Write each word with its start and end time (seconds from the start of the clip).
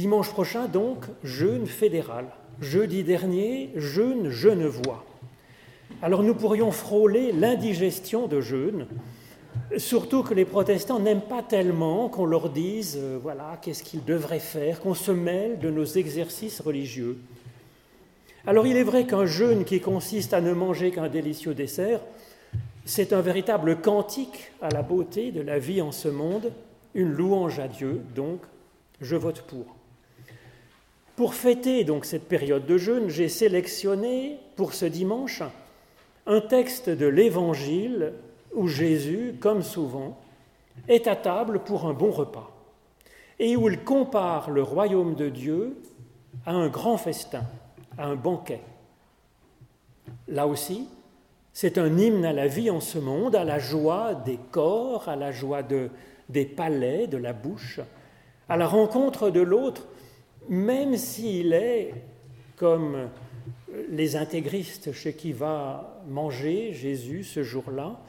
Dimanche 0.00 0.30
prochain, 0.30 0.66
donc, 0.66 1.04
jeûne 1.22 1.66
fédéral. 1.66 2.24
Jeudi 2.62 3.04
dernier, 3.04 3.70
jeûne 3.76 4.30
genevois. 4.30 5.04
Alors 6.00 6.22
nous 6.22 6.34
pourrions 6.34 6.70
frôler 6.70 7.32
l'indigestion 7.32 8.26
de 8.26 8.40
jeûne, 8.40 8.86
surtout 9.76 10.22
que 10.22 10.32
les 10.32 10.46
protestants 10.46 11.00
n'aiment 11.00 11.20
pas 11.20 11.42
tellement 11.42 12.08
qu'on 12.08 12.24
leur 12.24 12.48
dise, 12.48 12.96
euh, 12.98 13.18
voilà, 13.22 13.58
qu'est-ce 13.60 13.82
qu'ils 13.82 14.02
devraient 14.02 14.38
faire, 14.38 14.80
qu'on 14.80 14.94
se 14.94 15.12
mêle 15.12 15.58
de 15.58 15.68
nos 15.68 15.84
exercices 15.84 16.62
religieux. 16.62 17.18
Alors 18.46 18.66
il 18.66 18.78
est 18.78 18.82
vrai 18.82 19.06
qu'un 19.06 19.26
jeûne 19.26 19.66
qui 19.66 19.80
consiste 19.80 20.32
à 20.32 20.40
ne 20.40 20.54
manger 20.54 20.92
qu'un 20.92 21.08
délicieux 21.08 21.52
dessert, 21.52 22.00
c'est 22.86 23.12
un 23.12 23.20
véritable 23.20 23.82
cantique 23.82 24.52
à 24.62 24.70
la 24.70 24.80
beauté 24.80 25.30
de 25.30 25.42
la 25.42 25.58
vie 25.58 25.82
en 25.82 25.92
ce 25.92 26.08
monde, 26.08 26.52
une 26.94 27.12
louange 27.12 27.58
à 27.58 27.68
Dieu, 27.68 28.00
donc 28.14 28.40
je 29.02 29.16
vote 29.16 29.42
pour. 29.42 29.79
Pour 31.20 31.34
fêter 31.34 31.84
donc 31.84 32.06
cette 32.06 32.28
période 32.28 32.64
de 32.64 32.78
jeûne, 32.78 33.10
j'ai 33.10 33.28
sélectionné 33.28 34.38
pour 34.56 34.72
ce 34.72 34.86
dimanche 34.86 35.42
un 36.24 36.40
texte 36.40 36.88
de 36.88 37.04
l'Évangile 37.04 38.14
où 38.54 38.68
Jésus, 38.68 39.34
comme 39.38 39.62
souvent, 39.62 40.16
est 40.88 41.06
à 41.06 41.16
table 41.16 41.58
pour 41.58 41.84
un 41.84 41.92
bon 41.92 42.10
repas 42.10 42.50
et 43.38 43.54
où 43.54 43.68
il 43.68 43.84
compare 43.84 44.50
le 44.50 44.62
royaume 44.62 45.14
de 45.14 45.28
Dieu 45.28 45.76
à 46.46 46.52
un 46.52 46.68
grand 46.68 46.96
festin, 46.96 47.44
à 47.98 48.06
un 48.06 48.16
banquet. 48.16 48.62
Là 50.26 50.46
aussi, 50.46 50.88
c'est 51.52 51.76
un 51.76 51.98
hymne 51.98 52.24
à 52.24 52.32
la 52.32 52.46
vie 52.46 52.70
en 52.70 52.80
ce 52.80 52.96
monde, 52.96 53.36
à 53.36 53.44
la 53.44 53.58
joie 53.58 54.14
des 54.14 54.38
corps, 54.52 55.10
à 55.10 55.16
la 55.16 55.32
joie 55.32 55.62
de, 55.62 55.90
des 56.30 56.46
palais, 56.46 57.06
de 57.08 57.18
la 57.18 57.34
bouche, 57.34 57.78
à 58.48 58.56
la 58.56 58.66
rencontre 58.66 59.28
de 59.28 59.42
l'autre, 59.42 59.86
même 60.50 60.96
s'il 60.96 61.52
est, 61.52 61.94
comme 62.56 63.08
les 63.88 64.16
intégristes 64.16 64.92
chez 64.92 65.14
qui 65.14 65.32
va 65.32 66.02
manger 66.08 66.74
Jésus 66.74 67.22
ce 67.22 67.44
jour-là, 67.44 68.00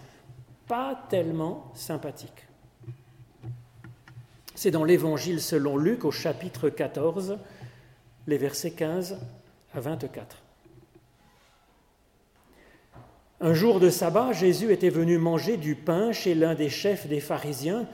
pas 0.67 1.06
tellement 1.09 1.72
sympathique. 1.75 2.48
C'est 4.56 4.72
dans 4.72 4.83
l'Évangile 4.83 5.39
selon 5.39 5.78
Luc 5.78 6.03
au 6.03 6.11
chapitre 6.11 6.70
14, 6.70 7.38
les 8.25 8.38
versets 8.38 8.72
15 8.72 9.20
à 9.73 9.80
24. 9.80 10.38
Un 13.39 13.53
jour 13.53 13.80
de 13.80 13.89
sabbat, 13.92 14.33
Jésus 14.33 14.72
était 14.72 14.89
venu 14.89 15.20
manger 15.20 15.58
du 15.58 15.76
pain 15.76 16.11
chez 16.11 16.33
l'un 16.33 16.55
des 16.55 16.70
chefs 16.70 17.08
des 17.08 17.20
pharisiens, 17.20 17.88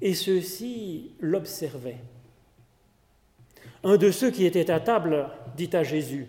et 0.00 0.14
ceux-ci 0.14 1.14
l'observaient. 1.20 2.00
Un 3.84 3.96
de 3.96 4.10
ceux 4.10 4.30
qui 4.30 4.46
étaient 4.46 4.70
à 4.70 4.80
table 4.80 5.28
dit 5.56 5.70
à 5.72 5.82
Jésus, 5.82 6.28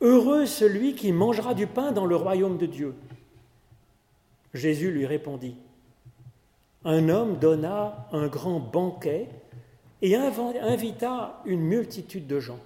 Heureux 0.00 0.46
celui 0.46 0.94
qui 0.94 1.12
mangera 1.12 1.54
du 1.54 1.66
pain 1.66 1.92
dans 1.92 2.06
le 2.06 2.16
royaume 2.16 2.58
de 2.58 2.66
Dieu. 2.66 2.94
Jésus 4.52 4.90
lui 4.90 5.06
répondit, 5.06 5.56
Un 6.84 7.08
homme 7.08 7.38
donna 7.38 8.08
un 8.12 8.28
grand 8.28 8.60
banquet 8.60 9.28
et 10.02 10.16
invita 10.16 11.40
une 11.44 11.62
multitude 11.62 12.26
de 12.26 12.40
gens. 12.40 12.60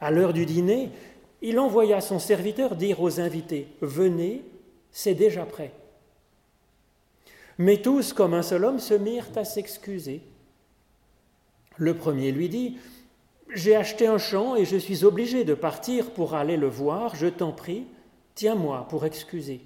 À 0.00 0.10
l'heure 0.10 0.32
du 0.32 0.46
dîner, 0.46 0.90
il 1.40 1.58
envoya 1.58 2.00
son 2.00 2.18
serviteur 2.18 2.76
dire 2.76 3.00
aux 3.00 3.20
invités, 3.20 3.68
Venez, 3.80 4.42
c'est 4.90 5.14
déjà 5.14 5.44
prêt. 5.44 5.72
Mais 7.58 7.78
tous, 7.78 8.12
comme 8.12 8.34
un 8.34 8.42
seul 8.42 8.64
homme, 8.64 8.78
se 8.78 8.94
mirent 8.94 9.30
à 9.36 9.44
s'excuser. 9.44 10.22
Le 11.76 11.94
premier 11.94 12.32
lui 12.32 12.48
dit, 12.48 12.78
J'ai 13.54 13.76
acheté 13.76 14.06
un 14.06 14.18
champ 14.18 14.56
et 14.56 14.64
je 14.64 14.76
suis 14.76 15.04
obligé 15.04 15.44
de 15.44 15.54
partir 15.54 16.10
pour 16.10 16.34
aller 16.34 16.56
le 16.56 16.68
voir, 16.68 17.14
je 17.16 17.26
t'en 17.26 17.52
prie, 17.52 17.86
tiens-moi 18.34 18.86
pour 18.88 19.04
excuser. 19.04 19.60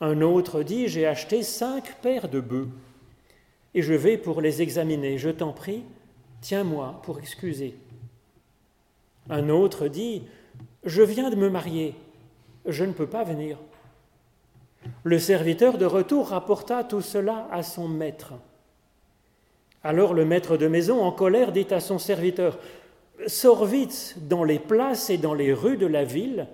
Un 0.00 0.20
autre 0.22 0.62
dit, 0.62 0.88
J'ai 0.88 1.06
acheté 1.06 1.42
cinq 1.42 1.96
paires 2.00 2.28
de 2.28 2.40
bœufs 2.40 2.68
et 3.74 3.82
je 3.82 3.94
vais 3.94 4.16
pour 4.16 4.40
les 4.40 4.62
examiner, 4.62 5.18
je 5.18 5.30
t'en 5.30 5.52
prie, 5.52 5.84
tiens-moi 6.40 7.00
pour 7.04 7.18
excuser. 7.18 7.74
Un 9.28 9.48
autre 9.48 9.88
dit, 9.88 10.24
Je 10.84 11.02
viens 11.02 11.30
de 11.30 11.36
me 11.36 11.50
marier, 11.50 11.94
je 12.66 12.84
ne 12.84 12.92
peux 12.92 13.06
pas 13.06 13.24
venir. 13.24 13.58
Le 15.04 15.18
serviteur 15.18 15.78
de 15.78 15.84
retour 15.84 16.28
rapporta 16.28 16.84
tout 16.84 17.02
cela 17.02 17.46
à 17.50 17.62
son 17.62 17.86
maître. 17.86 18.32
Alors 19.82 20.12
le 20.12 20.24
maître 20.24 20.56
de 20.56 20.68
maison, 20.68 21.02
en 21.02 21.12
colère, 21.12 21.52
dit 21.52 21.66
à 21.70 21.80
son 21.80 21.98
serviteur, 21.98 22.58
Sors 23.26 23.66
vite 23.66 24.16
dans 24.28 24.44
les 24.44 24.58
places 24.58 25.10
et 25.10 25.18
dans 25.18 25.34
les 25.34 25.52
rues 25.52 25.76
de 25.76 25.86
la 25.86 26.04
ville, 26.04 26.46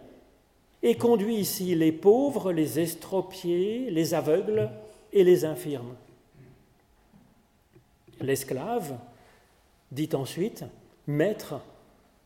et 0.83 0.97
conduis 0.97 1.37
ici 1.37 1.75
les 1.75 1.93
pauvres, 1.93 2.53
les 2.53 2.81
estropiés, 2.81 3.89
les 3.91 4.15
aveugles 4.15 4.71
et 5.13 5.25
les 5.25 5.45
infirmes. 5.45 5.95
L'esclave 8.21 8.97
dit 9.93 10.11
ensuite, 10.15 10.65
Maître, 11.07 11.61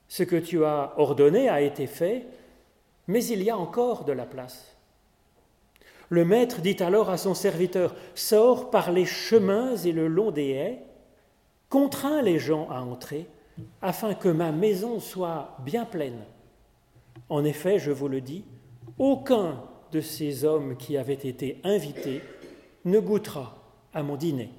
ce 0.09 0.23
que 0.23 0.37
tu 0.37 0.65
as 0.65 0.95
ordonné 0.97 1.49
a 1.49 1.61
été 1.61 1.87
fait, 1.87 2.27
mais 3.07 3.25
il 3.25 3.43
y 3.43 3.51
a 3.51 3.59
encore 3.59 4.05
de 4.05 4.13
la 4.13 4.25
place. 4.25 4.75
Le 6.09 6.25
maître 6.25 6.61
dit 6.61 6.77
alors 6.81 7.11
à 7.11 7.17
son 7.17 7.35
serviteur, 7.35 7.95
Sors 8.15 8.71
par 8.71 8.91
les 8.91 9.07
chemins 9.07 9.77
et 9.77 9.93
le 9.93 10.09
long 10.09 10.31
des 10.31 10.51
haies, 10.51 10.83
contrains 11.71 12.21
les 12.21 12.39
gens 12.39 12.69
à 12.69 12.81
entrer, 12.81 13.27
afin 13.81 14.15
que 14.15 14.29
ma 14.29 14.53
maison 14.53 15.01
soit 15.01 15.57
bien 15.65 15.87
pleine. 15.87 16.25
En 17.31 17.45
effet, 17.45 17.79
je 17.79 17.91
vous 17.91 18.09
le 18.09 18.21
dis, 18.21 18.45
aucun 18.99 19.63
de 19.93 20.01
ces 20.01 20.45
hommes 20.45 20.77
qui 20.77 20.99
avaient 20.99 21.15
été 21.15 21.59
invités 21.65 22.23
ne 22.85 23.01
goûtera 23.01 23.57
à 23.95 24.03
mon 24.03 24.17
dîner. 24.17 24.51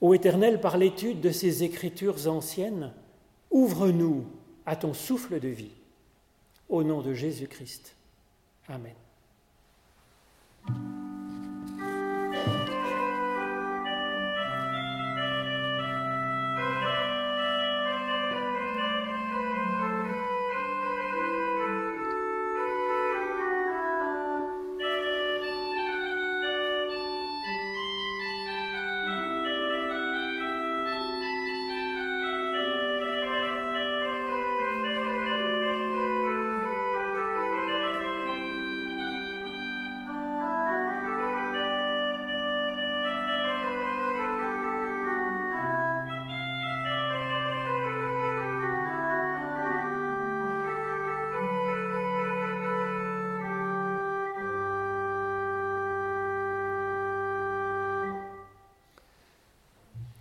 Ô 0.00 0.14
Éternel, 0.14 0.60
par 0.60 0.78
l'étude 0.78 1.20
de 1.20 1.30
ces 1.30 1.64
écritures 1.64 2.28
anciennes, 2.28 2.92
ouvre-nous 3.50 4.26
à 4.64 4.76
ton 4.76 4.94
souffle 4.94 5.40
de 5.40 5.48
vie. 5.48 5.72
Au 6.68 6.84
nom 6.84 7.00
de 7.00 7.14
Jésus-Christ. 7.14 7.96
Amen. 8.68 8.94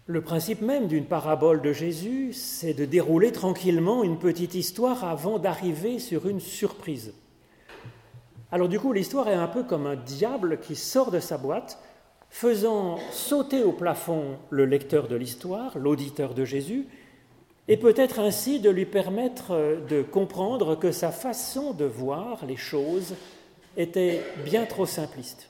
Le 0.10 0.22
principe 0.22 0.62
même 0.62 0.88
d'une 0.88 1.04
parabole 1.04 1.62
de 1.62 1.74
Jésus, 1.74 2.32
c'est 2.32 2.74
de 2.74 2.86
dérouler 2.86 3.34
tranquillement 3.34 4.06
une 4.06 4.18
petite 4.18 4.56
histoire 4.56 5.04
avant 5.04 5.38
d'arriver 5.38 6.00
sur 6.00 6.30
une 6.30 6.40
surprise. 6.40 7.14
Alors 8.50 8.70
du 8.70 8.80
coup, 8.80 8.94
l'histoire 8.94 9.28
est 9.28 9.34
un 9.34 9.50
peu 9.50 9.64
comme 9.64 9.86
un 9.86 9.98
diable 9.98 10.62
qui 10.62 10.78
sort 10.78 11.12
de 11.12 11.20
sa 11.20 11.38
boîte, 11.38 11.78
faisant 12.30 13.00
sauter 13.12 13.64
au 13.64 13.74
plafond 13.74 14.38
le 14.50 14.64
lecteur 14.64 15.10
de 15.10 15.18
l'histoire, 15.18 15.78
l'auditeur 15.78 16.34
de 16.34 16.46
Jésus, 16.46 16.88
et 17.68 17.76
peut-être 17.76 18.20
ainsi 18.20 18.62
de 18.62 18.70
lui 18.70 18.86
permettre 18.86 19.78
de 19.90 20.04
comprendre 20.04 20.80
que 20.80 20.94
sa 20.94 21.12
façon 21.12 21.74
de 21.74 21.84
voir 21.84 22.46
les 22.46 22.56
choses 22.56 23.14
était 23.76 24.24
bien 24.46 24.64
trop 24.64 24.86
simpliste. 24.86 25.50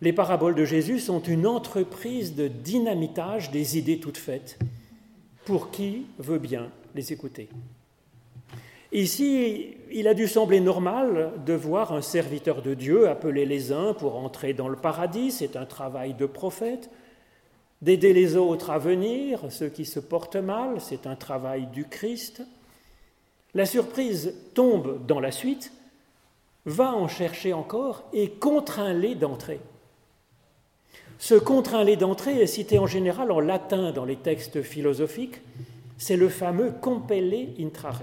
Les 0.00 0.12
paraboles 0.12 0.54
de 0.54 0.64
Jésus 0.64 1.00
sont 1.00 1.20
une 1.20 1.46
entreprise 1.46 2.36
de 2.36 2.46
dynamitage 2.46 3.50
des 3.50 3.78
idées 3.78 3.98
toutes 3.98 4.16
faites 4.16 4.58
pour 5.44 5.70
qui 5.70 6.06
veut 6.18 6.38
bien 6.38 6.70
les 6.94 7.12
écouter. 7.12 7.48
Ici, 8.92 9.76
il 9.90 10.06
a 10.06 10.14
dû 10.14 10.28
sembler 10.28 10.60
normal 10.60 11.32
de 11.44 11.52
voir 11.52 11.92
un 11.92 12.00
serviteur 12.00 12.62
de 12.62 12.74
Dieu 12.74 13.08
appeler 13.08 13.44
les 13.44 13.72
uns 13.72 13.92
pour 13.92 14.16
entrer 14.16 14.54
dans 14.54 14.68
le 14.68 14.76
paradis, 14.76 15.32
c'est 15.32 15.56
un 15.56 15.66
travail 15.66 16.14
de 16.14 16.26
prophète, 16.26 16.90
d'aider 17.82 18.12
les 18.12 18.36
autres 18.36 18.70
à 18.70 18.78
venir, 18.78 19.50
ceux 19.50 19.68
qui 19.68 19.84
se 19.84 20.00
portent 20.00 20.36
mal, 20.36 20.80
c'est 20.80 21.06
un 21.06 21.16
travail 21.16 21.66
du 21.66 21.84
Christ. 21.84 22.42
La 23.52 23.66
surprise 23.66 24.34
tombe 24.54 25.04
dans 25.06 25.20
la 25.20 25.32
suite, 25.32 25.72
va 26.66 26.94
en 26.94 27.08
chercher 27.08 27.52
encore 27.52 28.04
et 28.12 28.30
contraint-les 28.30 29.16
d'entrer. 29.16 29.60
Ce 31.18 31.34
contraint-les 31.34 31.96
d'entrer 31.96 32.40
est 32.40 32.46
cité 32.46 32.78
en 32.78 32.86
général 32.86 33.32
en 33.32 33.40
latin 33.40 33.90
dans 33.90 34.04
les 34.04 34.16
textes 34.16 34.62
philosophiques, 34.62 35.40
c'est 35.96 36.16
le 36.16 36.28
fameux 36.28 36.70
compelle 36.70 37.34
intrare, 37.58 38.02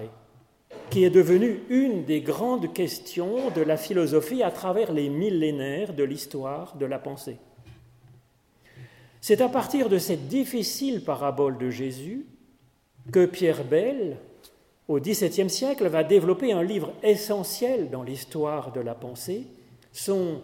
qui 0.89 1.06
est 1.06 1.09
devenu 1.09 1.62
une 1.69 2.03
des 2.03 2.19
grandes 2.19 2.73
questions 2.73 3.50
de 3.56 3.62
la 3.62 3.77
philosophie 3.77 4.44
à 4.44 4.51
travers 4.51 4.91
les 4.91 5.07
millénaires 5.07 5.94
de 5.94 6.03
l'histoire 6.03 6.75
de 6.75 6.85
la 6.85 7.00
pensée. 7.00 7.38
C'est 9.21 9.39
à 9.41 9.47
partir 9.47 9.88
de 9.88 9.97
cette 9.97 10.27
difficile 10.27 11.01
parabole 11.01 11.57
de 11.57 11.69
Jésus 11.69 12.25
que 13.13 13.25
Pierre 13.25 13.63
Bell, 13.63 14.17
au 14.89 15.00
XVIIe 15.00 15.50
siècle, 15.50 15.88
va 15.88 16.03
développer 16.03 16.51
un 16.51 16.63
livre 16.63 16.91
essentiel 17.01 17.89
dans 17.89 18.03
l'histoire 18.03 18.73
de 18.73 18.81
la 18.81 18.94
pensée, 18.94 19.47
son 19.94 20.41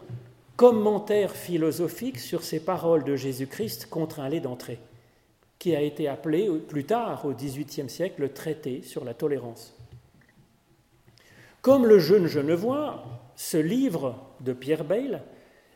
commentaire 0.61 1.35
philosophique 1.35 2.19
sur 2.19 2.43
ces 2.43 2.59
paroles 2.59 3.03
de 3.03 3.15
Jésus-Christ 3.15 3.87
contraint-les 3.89 4.41
d'entrer, 4.41 4.77
qui 5.57 5.75
a 5.75 5.81
été 5.81 6.07
appelé 6.07 6.47
plus 6.67 6.83
tard, 6.83 7.25
au 7.25 7.33
XVIIIe 7.33 7.89
siècle, 7.89 8.21
le 8.21 8.31
traité 8.31 8.83
sur 8.83 9.03
la 9.03 9.15
tolérance. 9.15 9.75
Comme 11.63 11.87
le 11.87 11.97
jeune 11.97 12.27
Genevois, 12.27 13.03
ce 13.35 13.57
livre 13.57 14.19
de 14.41 14.53
Pierre 14.53 14.83
Bayle 14.83 15.23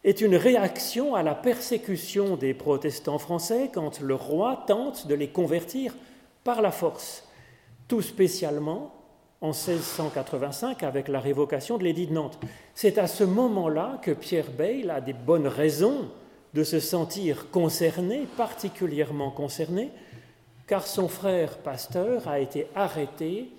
est 0.04 0.22
une 0.22 0.36
réaction 0.36 1.16
à 1.16 1.24
la 1.24 1.34
persécution 1.34 2.38
des 2.38 2.54
protestants 2.54 3.18
français 3.18 3.72
quand 3.74 4.02
le 4.02 4.14
roi 4.14 4.66
tente 4.68 5.08
de 5.08 5.16
les 5.16 5.30
convertir 5.30 5.96
par 6.44 6.62
la 6.62 6.72
force, 6.72 7.28
tout 7.88 8.04
spécialement 8.04 8.95
en 9.46 9.50
1685 9.50 10.82
avec 10.82 11.08
la 11.08 11.20
révocation 11.20 11.78
de 11.78 11.84
l'édit 11.84 12.08
de 12.08 12.14
Nantes. 12.14 12.40
C'est 12.74 12.98
à 12.98 13.06
ce 13.06 13.24
moment-là 13.24 14.00
que 14.02 14.12
Pierre 14.12 14.50
Bayle 14.50 14.90
a 14.90 15.02
des 15.02 15.14
bonnes 15.14 15.48
raisons 15.48 16.10
de 16.56 16.64
se 16.64 16.80
sentir 16.80 17.52
concerné, 17.52 18.28
particulièrement 18.38 19.30
concerné, 19.30 19.92
car 20.66 20.88
son 20.88 21.08
frère 21.08 21.60
pasteur 21.60 22.28
a 22.28 22.40
été 22.40 22.66
arrêté 22.74 23.50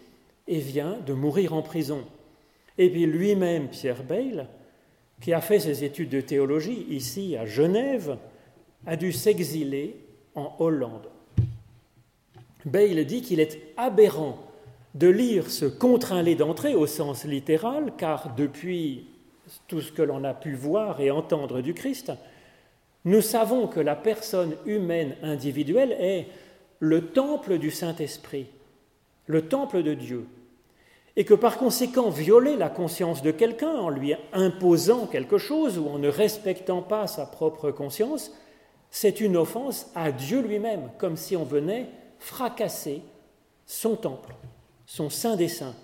et 0.49 0.59
vient 0.59 0.97
de 1.07 1.13
mourir 1.13 1.55
en 1.55 1.63
prison. 1.63 2.03
Et 2.79 2.91
puis 2.91 3.07
lui-même, 3.07 3.69
Pierre 3.69 4.03
Bayle, 4.03 4.49
qui 5.21 5.33
a 5.33 5.41
fait 5.41 5.61
ses 5.61 5.85
études 5.85 6.11
de 6.11 6.21
théologie 6.21 6.87
ici 6.91 7.37
à 7.37 7.47
Genève, 7.47 8.19
a 8.87 8.97
dû 8.97 9.13
s'exiler 9.13 9.97
en 10.35 10.53
Hollande. 10.59 11.09
Bayle 12.65 13.07
dit 13.07 13.23
qu'il 13.23 13.39
est 13.39 13.61
aberrant 13.77 14.39
de 14.97 15.09
lire 15.09 15.51
ce 15.51 15.67
contraint-les 15.67 16.35
d'entrée 16.35 16.75
au 16.75 16.87
sens 16.87 17.25
littéral, 17.25 17.93
car 17.97 18.35
depuis 18.35 19.07
tout 19.69 19.81
ce 19.81 19.93
que 19.93 20.03
l'on 20.03 20.25
a 20.25 20.35
pu 20.35 20.55
voir 20.55 21.01
et 21.01 21.11
entendre 21.11 21.61
du 21.61 21.75
Christ, 21.75 22.13
nous 23.05 23.21
savons 23.21 23.69
que 23.69 23.81
la 23.81 23.95
personne 23.95 24.57
humaine 24.67 25.15
individuelle 25.23 25.93
est 26.01 26.27
le 26.81 27.09
temple 27.09 27.59
du 27.59 27.71
Saint-Esprit, 27.71 28.47
le 29.27 29.49
temple 29.49 29.83
de 29.83 29.95
Dieu 29.95 30.27
et 31.17 31.25
que 31.25 31.35
par 31.35 31.57
conséquent 31.57 32.11
violer 32.11 32.57
la 32.57 32.69
conscience 32.69 33.23
de 33.23 33.31
quelqu'un 33.31 33.75
en 33.75 33.89
lui 33.89 34.15
imposant 34.33 35.07
quelque 35.07 35.39
chose 35.39 35.79
ou 35.79 35.89
en 35.89 35.99
ne 35.99 36.09
respectant 36.09 36.83
pas 36.83 37.07
sa 37.07 37.25
propre 37.25 37.71
conscience, 37.71 38.33
c'est 38.91 39.21
une 39.21 39.37
offense 39.37 39.91
à 39.95 40.13
Dieu 40.13 40.43
lui-même, 40.43 40.91
comme 40.99 41.17
si 41.17 41.37
on 41.37 41.45
venait 41.45 41.89
fracasser 42.19 43.03
son 43.65 43.97
temple, 43.97 44.35
son 44.87 45.11
saint 45.11 45.37
des 45.37 45.49
saints, 45.49 45.75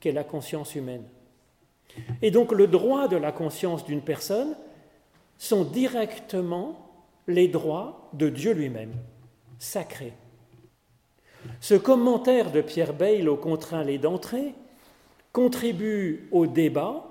qu'est 0.00 0.12
la 0.12 0.24
conscience 0.24 0.74
humaine. 0.74 1.04
Et 2.22 2.30
donc 2.30 2.52
le 2.52 2.66
droit 2.66 3.08
de 3.08 3.16
la 3.16 3.32
conscience 3.32 3.84
d'une 3.84 4.02
personne 4.02 4.56
sont 5.36 5.64
directement 5.64 6.88
les 7.26 7.48
droits 7.48 8.08
de 8.12 8.28
Dieu 8.28 8.52
lui-même, 8.52 8.94
sacrés. 9.58 10.14
Ce 11.60 11.74
commentaire 11.74 12.50
de 12.50 12.60
Pierre 12.60 12.94
Bayle 12.94 13.28
au 13.28 13.36
contraint 13.36 13.84
les 13.84 13.98
d'entrée 13.98 14.54
contribue 15.32 16.28
au 16.32 16.46
débat 16.46 17.04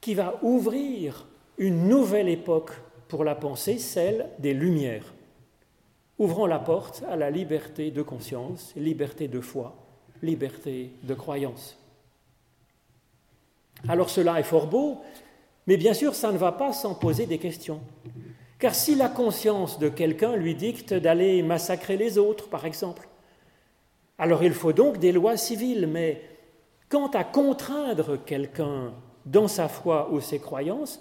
qui 0.00 0.14
va 0.14 0.38
ouvrir 0.42 1.26
une 1.58 1.88
nouvelle 1.88 2.28
époque 2.28 2.72
pour 3.08 3.24
la 3.24 3.34
pensée, 3.34 3.78
celle 3.78 4.28
des 4.38 4.54
Lumières, 4.54 5.14
ouvrant 6.18 6.46
la 6.46 6.58
porte 6.58 7.04
à 7.08 7.16
la 7.16 7.30
liberté 7.30 7.90
de 7.90 8.02
conscience, 8.02 8.72
liberté 8.76 9.28
de 9.28 9.40
foi, 9.40 9.83
liberté 10.24 10.90
de 11.02 11.14
croyance. 11.14 11.78
Alors 13.88 14.10
cela 14.10 14.40
est 14.40 14.44
fort 14.44 14.66
beau, 14.66 15.02
mais 15.66 15.76
bien 15.76 15.94
sûr 15.94 16.14
ça 16.14 16.32
ne 16.32 16.38
va 16.38 16.52
pas 16.52 16.72
sans 16.72 16.94
poser 16.94 17.26
des 17.26 17.38
questions. 17.38 17.80
Car 18.58 18.74
si 18.74 18.94
la 18.94 19.08
conscience 19.08 19.78
de 19.78 19.88
quelqu'un 19.88 20.36
lui 20.36 20.54
dicte 20.54 20.94
d'aller 20.94 21.42
massacrer 21.42 21.96
les 21.96 22.18
autres, 22.18 22.48
par 22.48 22.64
exemple, 22.64 23.08
alors 24.18 24.42
il 24.42 24.54
faut 24.54 24.72
donc 24.72 24.98
des 24.98 25.12
lois 25.12 25.36
civiles, 25.36 25.86
mais 25.86 26.22
quant 26.88 27.08
à 27.08 27.24
contraindre 27.24 28.24
quelqu'un 28.24 28.92
dans 29.26 29.48
sa 29.48 29.68
foi 29.68 30.10
ou 30.12 30.20
ses 30.20 30.38
croyances, 30.38 31.00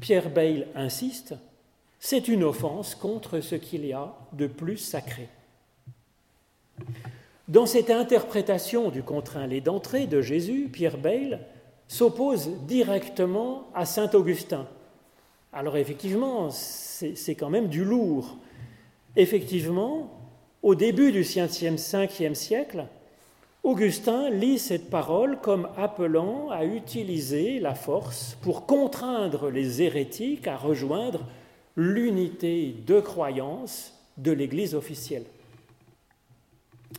Pierre 0.00 0.30
Bayle 0.30 0.68
insiste, 0.74 1.34
c'est 1.98 2.28
une 2.28 2.44
offense 2.44 2.94
contre 2.94 3.40
ce 3.40 3.54
qu'il 3.56 3.84
y 3.86 3.92
a 3.92 4.14
de 4.32 4.46
plus 4.46 4.76
sacré. 4.76 5.28
Dans 7.48 7.66
cette 7.66 7.90
interprétation 7.90 8.88
du 8.88 9.02
contraint-les 9.02 9.60
d'entrée 9.60 10.06
de 10.06 10.22
Jésus, 10.22 10.70
Pierre 10.72 10.96
Bayle 10.96 11.40
s'oppose 11.88 12.48
directement 12.66 13.64
à 13.74 13.84
saint 13.84 14.08
Augustin. 14.14 14.66
Alors 15.52 15.76
effectivement, 15.76 16.48
c'est 16.50 17.34
quand 17.34 17.50
même 17.50 17.68
du 17.68 17.84
lourd. 17.84 18.38
Effectivement, 19.14 20.10
au 20.62 20.74
début 20.74 21.12
du 21.12 21.20
5e 21.20 22.34
siècle, 22.34 22.86
Augustin 23.62 24.30
lit 24.30 24.58
cette 24.58 24.88
parole 24.88 25.38
comme 25.42 25.68
appelant 25.76 26.48
à 26.48 26.64
utiliser 26.64 27.60
la 27.60 27.74
force 27.74 28.38
pour 28.40 28.64
contraindre 28.64 29.50
les 29.50 29.82
hérétiques 29.82 30.46
à 30.46 30.56
rejoindre 30.56 31.26
l'unité 31.76 32.74
de 32.86 33.00
croyance 33.00 33.92
de 34.16 34.32
l'Église 34.32 34.74
officielle. 34.74 35.24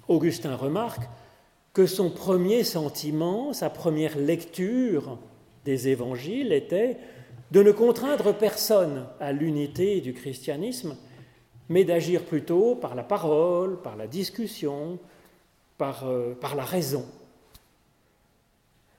Augustin 0.07 0.55
remarque 0.55 1.07
que 1.73 1.85
son 1.85 2.09
premier 2.09 2.63
sentiment, 2.63 3.51
sa 3.51 3.69
première 3.69 4.17
lecture 4.17 5.17
des 5.65 5.89
évangiles 5.89 6.53
était 6.53 6.97
de 7.51 7.61
ne 7.61 7.71
contraindre 7.71 8.33
personne 8.33 9.05
à 9.19 9.31
l'unité 9.31 9.99
du 9.99 10.13
christianisme, 10.13 10.95
mais 11.69 11.83
d'agir 11.83 12.23
plutôt 12.23 12.75
par 12.75 12.95
la 12.95 13.03
parole, 13.03 13.81
par 13.81 13.97
la 13.97 14.07
discussion, 14.07 14.99
par, 15.77 16.07
euh, 16.07 16.35
la 16.55 16.63
raison. 16.63 17.05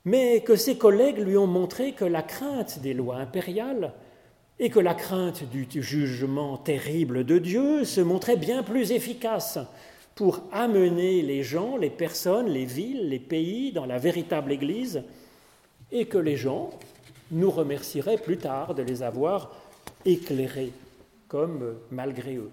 Mais 0.05 0.43
que 0.43 0.55
ses 0.55 0.76
collègues 0.76 1.19
lui 1.19 1.37
ont 1.37 1.47
montré 1.47 1.93
que 1.93 2.05
la 2.05 2.23
crainte 2.23 2.81
des 2.81 2.95
lois 2.95 3.17
impériales 3.17 3.93
et 4.59 4.71
que 4.71 4.81
la 4.81 4.95
crainte 4.95 5.45
du 5.50 5.67
jugement 5.83 6.57
terrible 6.59 7.25
de 7.25 7.38
Dieu 7.38 7.85
se 7.85 8.00
montrait 8.00 8.37
bien 8.37 8.62
plus 8.62 8.93
efficace 8.93 9.59
pour 10.17 10.41
amener 10.51 11.21
les 11.21 11.43
gens, 11.43 11.77
les 11.77 11.91
personnes, 11.91 12.49
les 12.49 12.65
villes, 12.65 13.11
les 13.11 13.19
pays 13.19 13.71
dans 13.71 13.85
la 13.85 13.99
véritable 13.99 14.51
Église, 14.51 15.03
et 15.93 16.07
que 16.07 16.19
les 16.19 16.37
gens 16.37 16.71
nous 17.31 17.51
remercieraient 17.51 18.17
plus 18.17 18.39
tard 18.39 18.75
de 18.75 18.83
les 18.83 19.03
avoir 19.03 19.55
éclairés 20.05 20.73
comme 21.29 21.77
malgré 21.91 22.37
eux. 22.37 22.51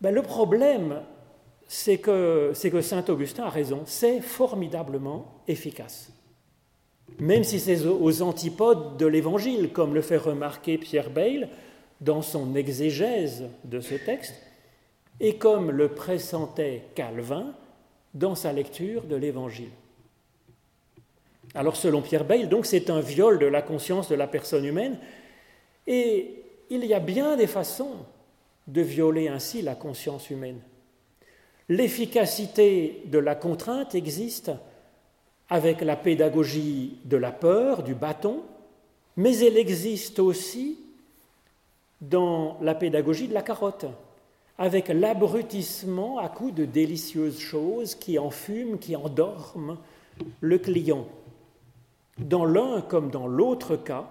Ben, 0.00 0.12
le 0.12 0.22
problème, 0.22 1.02
c'est 1.68 1.98
que, 1.98 2.52
que 2.52 2.80
Saint 2.80 3.04
Augustin 3.08 3.44
a 3.44 3.50
raison, 3.50 3.82
c'est 3.86 4.20
formidablement 4.20 5.40
efficace. 5.46 6.10
Même 7.20 7.44
si 7.44 7.60
c'est 7.60 7.86
aux 7.86 8.22
antipodes 8.22 8.96
de 8.96 9.06
l'Évangile, 9.06 9.70
comme 9.72 9.94
le 9.94 10.02
fait 10.02 10.16
remarquer 10.16 10.78
Pierre 10.78 11.10
Bayle 11.10 11.48
dans 12.00 12.22
son 12.22 12.56
exégèse 12.56 13.44
de 13.64 13.80
ce 13.80 13.94
texte, 13.94 14.34
et 15.20 15.36
comme 15.36 15.70
le 15.70 15.88
pressentait 15.88 16.84
Calvin 16.94 17.54
dans 18.14 18.34
sa 18.34 18.52
lecture 18.52 19.04
de 19.04 19.16
l'Évangile. 19.16 19.70
Alors 21.54 21.76
selon 21.76 22.02
Pierre 22.02 22.24
Bayle, 22.24 22.48
donc 22.48 22.66
c'est 22.66 22.90
un 22.90 23.00
viol 23.00 23.38
de 23.38 23.46
la 23.46 23.62
conscience 23.62 24.08
de 24.08 24.14
la 24.14 24.26
personne 24.26 24.64
humaine, 24.64 24.98
et 25.86 26.42
il 26.70 26.84
y 26.84 26.94
a 26.94 27.00
bien 27.00 27.36
des 27.36 27.46
façons 27.46 27.96
de 28.66 28.80
violer 28.80 29.28
ainsi 29.28 29.62
la 29.62 29.74
conscience 29.74 30.30
humaine. 30.30 30.60
L'efficacité 31.68 33.02
de 33.06 33.18
la 33.18 33.34
contrainte 33.34 33.94
existe 33.94 34.50
avec 35.48 35.80
la 35.80 35.96
pédagogie 35.96 36.98
de 37.04 37.16
la 37.16 37.30
peur, 37.30 37.82
du 37.82 37.94
bâton, 37.94 38.42
mais 39.16 39.38
elle 39.38 39.56
existe 39.56 40.18
aussi 40.18 40.78
dans 42.00 42.58
la 42.60 42.74
pédagogie 42.74 43.28
de 43.28 43.34
la 43.34 43.42
carotte, 43.42 43.86
avec 44.58 44.88
l'abrutissement 44.88 46.18
à 46.18 46.28
coups 46.28 46.54
de 46.54 46.64
délicieuses 46.64 47.40
choses 47.40 47.94
qui 47.94 48.18
enfument, 48.18 48.78
qui 48.78 48.94
endorment 48.94 49.78
le 50.40 50.58
client. 50.58 51.06
Dans 52.18 52.44
l'un 52.44 52.80
comme 52.82 53.10
dans 53.10 53.26
l'autre 53.26 53.76
cas, 53.76 54.10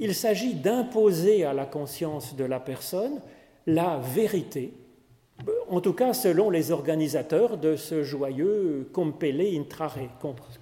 il 0.00 0.14
s'agit 0.14 0.54
d'imposer 0.54 1.44
à 1.44 1.52
la 1.52 1.66
conscience 1.66 2.34
de 2.36 2.44
la 2.44 2.60
personne 2.60 3.20
la 3.66 3.98
vérité, 3.98 4.72
en 5.68 5.80
tout 5.80 5.92
cas 5.92 6.14
selon 6.14 6.48
les 6.48 6.70
organisateurs 6.70 7.58
de 7.58 7.76
ce 7.76 8.02
joyeux 8.02 8.88
compele 8.92 9.58
intrare, 9.58 9.98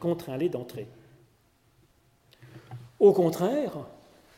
contraint-les 0.01 0.49
d'entrer. 0.49 0.89
Au 2.99 3.13
contraire, 3.13 3.87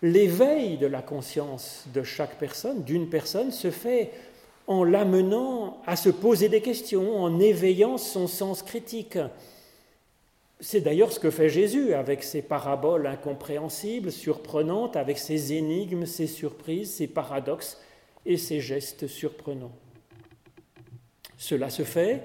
l'éveil 0.03 0.77
de 0.77 0.87
la 0.87 1.01
conscience 1.01 1.85
de 1.95 2.03
chaque 2.03 2.39
personne, 2.39 2.83
d'une 2.83 3.09
personne, 3.09 3.51
se 3.51 3.71
fait 3.71 4.13
en 4.69 4.85
l'amenant 4.85 5.81
à 5.87 5.97
se 5.97 6.11
poser 6.11 6.51
des 6.51 6.61
questions, 6.61 7.17
en 7.17 7.41
éveillant 7.41 7.97
son 7.97 8.29
sens 8.29 8.63
critique. 8.63 9.19
C'est 10.61 10.83
d'ailleurs 10.83 11.11
ce 11.11 11.19
que 11.19 11.31
fait 11.31 11.49
Jésus 11.49 11.95
avec 11.95 12.23
ses 12.23 12.43
paraboles 12.43 13.07
incompréhensibles, 13.07 14.13
surprenantes, 14.13 14.95
avec 14.95 15.17
ses 15.17 15.55
énigmes, 15.55 16.05
ses 16.05 16.27
surprises, 16.27 16.95
ses 16.95 17.07
paradoxes 17.07 17.81
et 18.27 18.37
ses 18.37 18.61
gestes 18.61 19.07
surprenants. 19.07 19.73
Cela 21.39 21.71
se 21.71 21.85
fait 21.85 22.25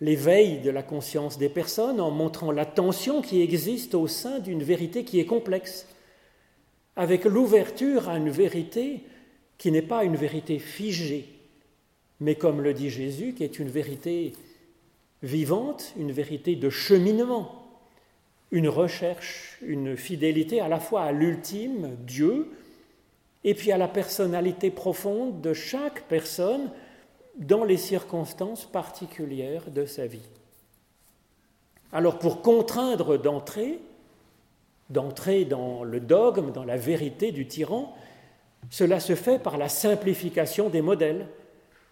l'éveil 0.00 0.60
de 0.60 0.70
la 0.70 0.82
conscience 0.82 1.36
des 1.36 1.50
personnes 1.50 2.00
en 2.00 2.10
montrant 2.10 2.52
la 2.52 2.64
tension 2.64 3.20
qui 3.20 3.42
existe 3.42 3.94
au 3.94 4.06
sein 4.06 4.38
d'une 4.38 4.62
vérité 4.62 5.04
qui 5.04 5.20
est 5.20 5.26
complexe, 5.26 5.86
avec 6.96 7.26
l'ouverture 7.26 8.08
à 8.08 8.16
une 8.16 8.30
vérité 8.30 9.02
qui 9.58 9.70
n'est 9.70 9.82
pas 9.82 10.04
une 10.04 10.16
vérité 10.16 10.58
figée, 10.58 11.37
mais 12.20 12.34
comme 12.34 12.60
le 12.60 12.74
dit 12.74 12.90
Jésus, 12.90 13.34
qui 13.34 13.44
est 13.44 13.58
une 13.58 13.68
vérité 13.68 14.32
vivante, 15.22 15.92
une 15.96 16.12
vérité 16.12 16.56
de 16.56 16.70
cheminement, 16.70 17.66
une 18.50 18.68
recherche, 18.68 19.58
une 19.62 19.96
fidélité 19.96 20.60
à 20.60 20.68
la 20.68 20.80
fois 20.80 21.02
à 21.02 21.12
l'ultime, 21.12 21.96
Dieu, 22.06 22.50
et 23.44 23.54
puis 23.54 23.72
à 23.72 23.78
la 23.78 23.88
personnalité 23.88 24.70
profonde 24.70 25.40
de 25.40 25.52
chaque 25.52 26.02
personne 26.08 26.70
dans 27.36 27.64
les 27.64 27.76
circonstances 27.76 28.64
particulières 28.64 29.70
de 29.70 29.86
sa 29.86 30.06
vie. 30.06 30.28
Alors 31.92 32.18
pour 32.18 32.42
contraindre 32.42 33.18
d'entrer, 33.18 33.78
d'entrer 34.90 35.44
dans 35.44 35.84
le 35.84 36.00
dogme, 36.00 36.50
dans 36.52 36.64
la 36.64 36.76
vérité 36.76 37.32
du 37.32 37.46
tyran, 37.46 37.94
cela 38.70 38.98
se 39.00 39.14
fait 39.14 39.38
par 39.38 39.56
la 39.56 39.68
simplification 39.68 40.68
des 40.68 40.82
modèles, 40.82 41.26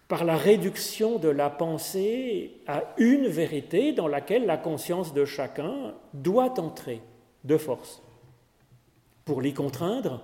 par 0.07 0.23
la 0.23 0.37
réduction 0.37 1.19
de 1.19 1.27
la 1.27 1.49
pensée 1.49 2.61
à 2.65 2.83
une 2.97 3.27
vérité 3.27 3.91
dans 3.91 4.07
laquelle 4.07 4.45
la 4.45 4.57
conscience 4.57 5.13
de 5.13 5.25
chacun 5.25 5.93
doit 6.13 6.59
entrer 6.59 7.01
de 7.43 7.57
force. 7.57 8.01
Pour 9.25 9.41
l'y 9.41 9.53
contraindre, 9.53 10.21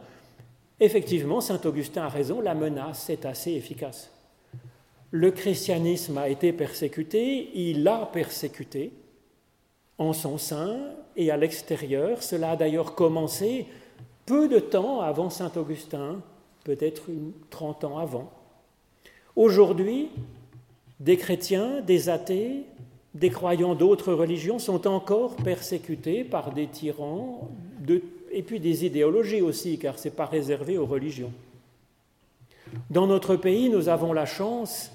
effectivement, 0.80 1.42
Saint 1.42 1.60
Augustin 1.66 2.04
a 2.04 2.10
raison, 2.10 2.40
la 2.40 2.56
menace 2.56 3.10
est 3.10 3.26
assez 3.26 3.52
efficace. 3.52 4.12
Le 5.12 5.32
christianisme 5.32 6.18
a 6.18 6.30
été 6.30 6.54
persécuté, 6.54 7.52
il 7.54 7.88
a 7.88 8.06
persécuté 8.06 8.94
en 9.98 10.14
son 10.14 10.38
sein 10.38 10.78
et 11.16 11.30
à 11.30 11.38
l'extérieur. 11.38 12.24
Cela 12.24 12.52
a 12.52 12.56
d'ailleurs 12.56 12.96
commencé 12.96 13.68
peu 14.26 14.48
de 14.48 14.60
temps 14.60 15.02
avant 15.02 15.30
Saint 15.30 15.52
Augustin, 15.58 16.22
peut-être 16.64 17.10
30 17.50 17.84
ans 17.84 17.98
avant. 17.98 18.32
Aujourd'hui, 19.36 20.10
des 21.00 21.18
chrétiens, 21.18 21.82
des 21.82 22.10
athées, 22.10 22.64
des 23.14 23.30
croyants 23.30 23.76
d'autres 23.76 24.14
religions 24.14 24.60
sont 24.60 24.88
encore 24.88 25.36
persécutés 25.36 26.24
par 26.24 26.54
des 26.54 26.68
tyrans 26.68 27.50
et 28.32 28.42
puis 28.42 28.60
des 28.60 28.86
idéologies 28.86 29.42
aussi, 29.42 29.78
car 29.78 30.00
ce 30.00 30.08
n'est 30.08 30.14
pas 30.16 30.26
réservé 30.26 30.78
aux 30.78 30.86
religions. 30.86 31.32
Dans 32.90 33.06
notre 33.06 33.36
pays, 33.36 33.70
nous 33.70 33.90
avons 33.90 34.14
la 34.14 34.26
chance 34.26 34.92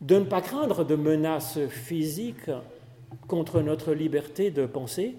de 0.00 0.16
ne 0.16 0.24
pas 0.24 0.40
craindre 0.40 0.84
de 0.84 0.94
menaces 0.94 1.58
physiques 1.68 2.50
contre 3.26 3.60
notre 3.60 3.92
liberté 3.92 4.50
de 4.50 4.64
penser. 4.64 5.14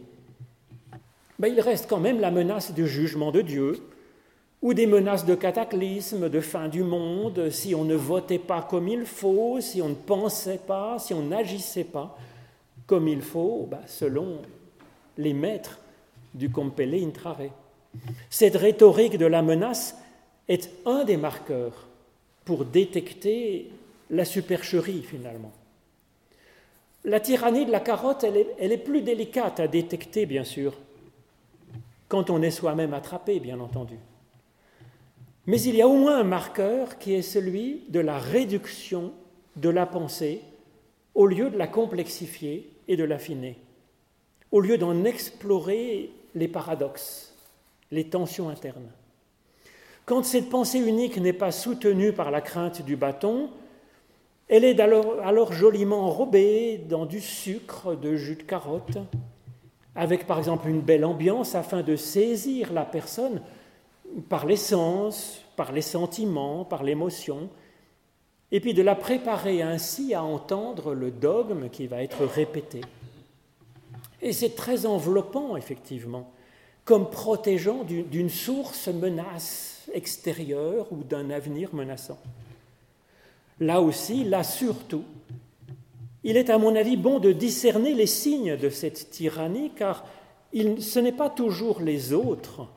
Mais 1.39 1.51
il 1.51 1.61
reste 1.61 1.87
quand 1.89 1.99
même 1.99 2.19
la 2.19 2.31
menace 2.31 2.73
du 2.73 2.87
jugement 2.87 3.31
de 3.31 3.41
Dieu, 3.41 3.83
ou 4.61 4.73
des 4.73 4.85
menaces 4.85 5.25
de 5.25 5.33
cataclysme, 5.33 6.29
de 6.29 6.39
fin 6.39 6.67
du 6.67 6.83
monde, 6.83 7.49
si 7.49 7.73
on 7.73 7.83
ne 7.83 7.95
votait 7.95 8.39
pas 8.39 8.61
comme 8.61 8.87
il 8.87 9.05
faut, 9.05 9.59
si 9.59 9.81
on 9.81 9.89
ne 9.89 9.95
pensait 9.95 10.59
pas, 10.59 10.99
si 10.99 11.13
on 11.13 11.23
n'agissait 11.23 11.83
pas 11.83 12.17
comme 12.85 13.07
il 13.07 13.21
faut, 13.21 13.67
bah, 13.69 13.81
selon 13.87 14.39
les 15.17 15.33
maîtres 15.33 15.79
du 16.33 16.49
compelle 16.49 16.93
intrare. 16.93 17.41
Cette 18.29 18.55
rhétorique 18.55 19.17
de 19.17 19.25
la 19.25 19.41
menace 19.41 19.97
est 20.47 20.69
un 20.85 21.03
des 21.03 21.17
marqueurs 21.17 21.87
pour 22.45 22.65
détecter 22.65 23.69
la 24.09 24.25
supercherie 24.25 25.03
finalement. 25.03 25.51
La 27.03 27.19
tyrannie 27.19 27.65
de 27.65 27.71
la 27.71 27.79
carotte, 27.79 28.23
elle 28.23 28.37
est, 28.37 28.47
elle 28.59 28.71
est 28.71 28.77
plus 28.77 29.01
délicate 29.01 29.59
à 29.59 29.67
détecter, 29.67 30.27
bien 30.27 30.43
sûr, 30.43 30.73
quand 32.07 32.29
on 32.29 32.41
est 32.43 32.51
soi-même 32.51 32.93
attrapé, 32.93 33.39
bien 33.39 33.59
entendu. 33.59 33.95
Mais 35.47 35.61
il 35.61 35.75
y 35.75 35.81
a 35.81 35.87
au 35.87 35.97
moins 35.97 36.19
un 36.19 36.23
marqueur 36.23 36.97
qui 36.97 37.13
est 37.13 37.21
celui 37.21 37.83
de 37.89 37.99
la 37.99 38.19
réduction 38.19 39.11
de 39.55 39.69
la 39.69 39.85
pensée 39.85 40.41
au 41.15 41.25
lieu 41.25 41.49
de 41.49 41.57
la 41.57 41.67
complexifier 41.67 42.71
et 42.87 42.95
de 42.95 43.03
l'affiner, 43.03 43.57
au 44.51 44.61
lieu 44.61 44.77
d'en 44.77 45.03
explorer 45.03 46.11
les 46.35 46.47
paradoxes, 46.47 47.35
les 47.91 48.05
tensions 48.05 48.49
internes. 48.49 48.89
Quand 50.05 50.23
cette 50.23 50.49
pensée 50.49 50.79
unique 50.79 51.17
n'est 51.17 51.33
pas 51.33 51.51
soutenue 51.51 52.13
par 52.13 52.31
la 52.31 52.41
crainte 52.41 52.81
du 52.83 52.95
bâton, 52.95 53.49
elle 54.47 54.65
est 54.65 54.79
alors, 54.79 55.19
alors, 55.23 55.53
joliment 55.53 56.01
enrobée 56.01 56.77
dans 56.77 57.05
du 57.05 57.21
sucre 57.21 57.95
de 57.95 58.15
jus 58.15 58.35
de 58.35 58.43
carotte, 58.43 58.97
avec 59.95 60.27
par 60.27 60.37
exemple 60.39 60.67
une 60.67 60.81
belle 60.81 61.05
ambiance 61.05 61.55
afin 61.55 61.81
de 61.81 61.95
saisir 61.95 62.73
la 62.73 62.83
personne 62.83 63.41
par 64.29 64.45
les 64.45 64.55
sens, 64.55 65.41
par 65.55 65.71
les 65.71 65.81
sentiments, 65.81 66.65
par 66.65 66.83
l'émotion, 66.83 67.49
et 68.51 68.59
puis 68.59 68.73
de 68.73 68.81
la 68.81 68.95
préparer 68.95 69.61
ainsi 69.61 70.13
à 70.13 70.23
entendre 70.23 70.93
le 70.93 71.11
dogme 71.11 71.69
qui 71.69 71.87
va 71.87 72.03
être 72.03 72.25
répété. 72.25 72.81
Et 74.21 74.33
c'est 74.33 74.55
très 74.55 74.85
enveloppant, 74.85 75.55
effectivement, 75.55 76.31
comme 76.83 77.09
protégeant 77.09 77.83
d'une 77.83 78.29
source 78.29 78.87
menace 78.87 79.87
extérieure 79.93 80.91
ou 80.91 81.03
d'un 81.03 81.29
avenir 81.29 81.73
menaçant. 81.73 82.19
Là 83.59 83.81
aussi, 83.81 84.23
là 84.23 84.43
surtout, 84.43 85.03
il 86.23 86.37
est 86.37 86.49
à 86.49 86.57
mon 86.57 86.75
avis 86.75 86.97
bon 86.97 87.19
de 87.19 87.31
discerner 87.31 87.93
les 87.93 88.07
signes 88.07 88.57
de 88.57 88.69
cette 88.69 89.09
tyrannie, 89.11 89.71
car 89.75 90.05
ce 90.53 90.99
n'est 90.99 91.11
pas 91.11 91.29
toujours 91.29 91.81
les 91.81 92.13
autres 92.13 92.67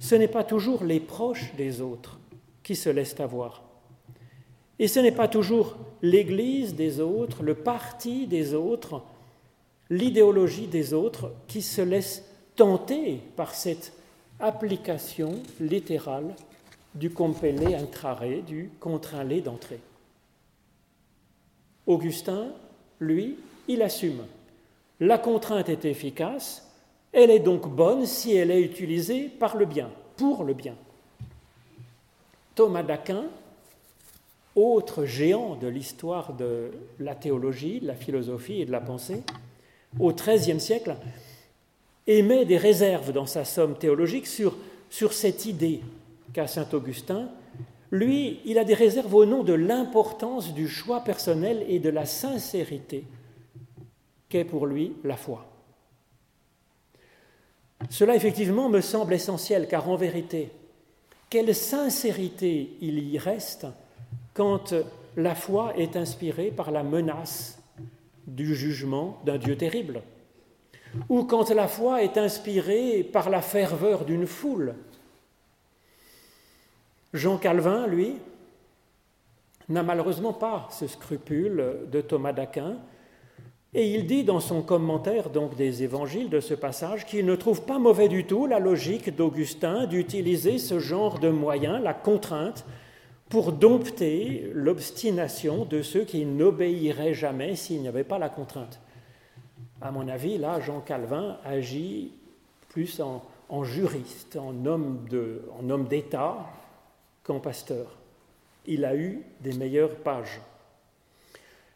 ce 0.00 0.14
n'est 0.16 0.28
pas 0.28 0.42
toujours 0.42 0.82
les 0.82 0.98
proches 0.98 1.54
des 1.56 1.80
autres 1.80 2.18
qui 2.64 2.74
se 2.74 2.88
laissent 2.88 3.20
avoir. 3.20 3.62
Et 4.78 4.88
ce 4.88 4.98
n'est 4.98 5.12
pas 5.12 5.28
toujours 5.28 5.76
l'Église 6.02 6.74
des 6.74 7.00
autres, 7.00 7.42
le 7.42 7.54
parti 7.54 8.26
des 8.26 8.54
autres, 8.54 9.02
l'idéologie 9.90 10.66
des 10.66 10.94
autres 10.94 11.32
qui 11.46 11.60
se 11.60 11.82
laissent 11.82 12.24
tenter 12.56 13.20
par 13.36 13.54
cette 13.54 13.92
application 14.40 15.42
littérale 15.60 16.34
du 16.94 17.10
compellé 17.10 17.74
intrare, 17.74 18.24
du 18.46 18.70
contraint-lé 18.80 19.42
d'entrée. 19.42 19.80
Augustin, 21.86 22.48
lui, 23.00 23.36
il 23.68 23.82
assume. 23.82 24.24
La 24.98 25.18
contrainte 25.18 25.68
est 25.68 25.84
efficace, 25.84 26.69
elle 27.12 27.30
est 27.30 27.40
donc 27.40 27.68
bonne 27.68 28.06
si 28.06 28.34
elle 28.34 28.50
est 28.50 28.62
utilisée 28.62 29.28
par 29.28 29.56
le 29.56 29.66
bien, 29.66 29.90
pour 30.16 30.44
le 30.44 30.54
bien. 30.54 30.74
Thomas 32.54 32.82
d'Aquin, 32.82 33.24
autre 34.54 35.04
géant 35.04 35.56
de 35.56 35.66
l'histoire 35.66 36.34
de 36.34 36.70
la 36.98 37.14
théologie, 37.14 37.80
de 37.80 37.86
la 37.86 37.94
philosophie 37.94 38.60
et 38.60 38.66
de 38.66 38.72
la 38.72 38.80
pensée, 38.80 39.22
au 39.98 40.12
XIIIe 40.12 40.60
siècle, 40.60 40.96
émet 42.06 42.44
des 42.44 42.56
réserves 42.56 43.12
dans 43.12 43.26
sa 43.26 43.44
somme 43.44 43.76
théologique 43.76 44.26
sur, 44.26 44.56
sur 44.88 45.12
cette 45.12 45.46
idée 45.46 45.80
qu'a 46.32 46.46
saint 46.46 46.68
Augustin. 46.72 47.28
Lui, 47.90 48.40
il 48.44 48.58
a 48.58 48.64
des 48.64 48.74
réserves 48.74 49.14
au 49.14 49.24
nom 49.24 49.42
de 49.42 49.52
l'importance 49.52 50.54
du 50.54 50.68
choix 50.68 51.00
personnel 51.00 51.64
et 51.68 51.80
de 51.80 51.88
la 51.88 52.06
sincérité 52.06 53.04
qu'est 54.28 54.44
pour 54.44 54.66
lui 54.66 54.92
la 55.02 55.16
foi. 55.16 55.49
Cela, 57.88 58.14
effectivement, 58.14 58.68
me 58.68 58.80
semble 58.80 59.14
essentiel, 59.14 59.66
car 59.66 59.88
en 59.88 59.96
vérité, 59.96 60.50
quelle 61.30 61.54
sincérité 61.54 62.76
il 62.80 62.98
y 62.98 63.18
reste 63.18 63.66
quand 64.34 64.74
la 65.16 65.34
foi 65.34 65.72
est 65.76 65.96
inspirée 65.96 66.50
par 66.50 66.70
la 66.70 66.82
menace 66.82 67.58
du 68.26 68.54
jugement 68.54 69.20
d'un 69.24 69.38
Dieu 69.38 69.56
terrible, 69.56 70.02
ou 71.08 71.24
quand 71.24 71.50
la 71.50 71.68
foi 71.68 72.02
est 72.02 72.18
inspirée 72.18 73.02
par 73.02 73.30
la 73.30 73.42
ferveur 73.42 74.04
d'une 74.04 74.26
foule. 74.26 74.74
Jean 77.12 77.38
Calvin, 77.38 77.86
lui, 77.86 78.16
n'a 79.68 79.82
malheureusement 79.82 80.32
pas 80.32 80.68
ce 80.70 80.86
scrupule 80.86 81.86
de 81.90 82.00
Thomas 82.00 82.32
d'Aquin, 82.32 82.76
et 83.72 83.88
il 83.94 84.06
dit 84.06 84.24
dans 84.24 84.40
son 84.40 84.62
commentaire 84.62 85.30
donc 85.30 85.54
des 85.54 85.82
évangiles 85.84 86.28
de 86.28 86.40
ce 86.40 86.54
passage 86.54 87.06
qu'il 87.06 87.24
ne 87.24 87.36
trouve 87.36 87.62
pas 87.62 87.78
mauvais 87.78 88.08
du 88.08 88.24
tout 88.24 88.46
la 88.46 88.58
logique 88.58 89.14
d'Augustin 89.14 89.86
d'utiliser 89.86 90.58
ce 90.58 90.80
genre 90.80 91.20
de 91.20 91.28
moyen, 91.28 91.78
la 91.78 91.94
contrainte, 91.94 92.64
pour 93.28 93.52
dompter 93.52 94.50
l'obstination 94.52 95.64
de 95.64 95.82
ceux 95.82 96.04
qui 96.04 96.24
n'obéiraient 96.24 97.14
jamais 97.14 97.54
s'il 97.54 97.80
n'y 97.80 97.86
avait 97.86 98.02
pas 98.02 98.18
la 98.18 98.28
contrainte. 98.28 98.80
À 99.80 99.92
mon 99.92 100.08
avis, 100.08 100.36
là, 100.36 100.58
Jean 100.58 100.80
Calvin 100.80 101.38
agit 101.44 102.12
plus 102.70 103.00
en, 103.00 103.22
juriste, 103.62 104.36
en 104.36 104.66
homme 104.66 105.86
d'État 105.88 106.38
qu'en 107.22 107.38
pasteur. 107.38 107.96
Il 108.66 108.84
a 108.84 108.96
eu 108.96 109.22
des 109.40 109.52
meilleures 109.52 109.94
pages. 109.94 110.40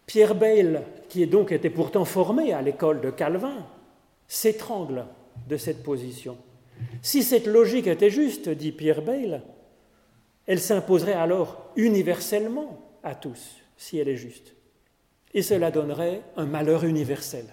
Pierre 0.06 0.34
Bayle, 0.34 0.82
qui 1.08 1.26
donc 1.26 1.52
était 1.52 1.70
pourtant 1.70 2.04
formé 2.04 2.52
à 2.52 2.62
l'école 2.62 3.00
de 3.00 3.10
Calvin, 3.10 3.66
s'étrangle 4.28 5.06
de 5.48 5.56
cette 5.56 5.82
position. 5.82 6.36
Si 7.02 7.22
cette 7.22 7.46
logique 7.46 7.86
était 7.86 8.10
juste, 8.10 8.48
dit 8.48 8.72
Pierre 8.72 9.02
Bayle, 9.02 9.42
elle 10.46 10.60
s'imposerait 10.60 11.14
alors 11.14 11.70
universellement 11.76 12.78
à 13.02 13.14
tous, 13.14 13.56
si 13.76 13.98
elle 13.98 14.08
est 14.08 14.16
juste. 14.16 14.54
Et 15.32 15.42
cela 15.42 15.70
donnerait 15.70 16.22
un 16.36 16.46
malheur 16.46 16.84
universel. 16.84 17.46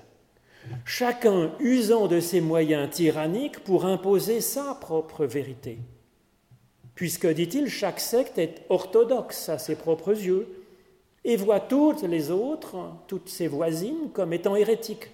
Chacun 0.86 1.52
usant 1.60 2.08
de 2.08 2.20
ses 2.20 2.42
moyens 2.42 2.90
tyranniques 2.90 3.60
pour 3.60 3.86
imposer 3.86 4.42
sa 4.42 4.76
propre 4.76 5.26
vérité. 5.26 5.80
Puisque, 6.94 7.28
dit-il, 7.28 7.68
chaque 7.68 8.00
secte 8.00 8.38
est 8.38 8.66
orthodoxe 8.70 9.50
à 9.50 9.58
ses 9.58 9.76
propres 9.76 10.12
yeux, 10.12 10.61
et 11.24 11.36
voit 11.36 11.60
toutes 11.60 12.04
les 12.04 12.32
autres, 12.32 12.78
toutes 13.08 13.30
ses 13.30 13.48
voisines, 13.48 14.10
comme 14.14 14.34
étant 14.34 14.56
hérétiques. 14.56 15.12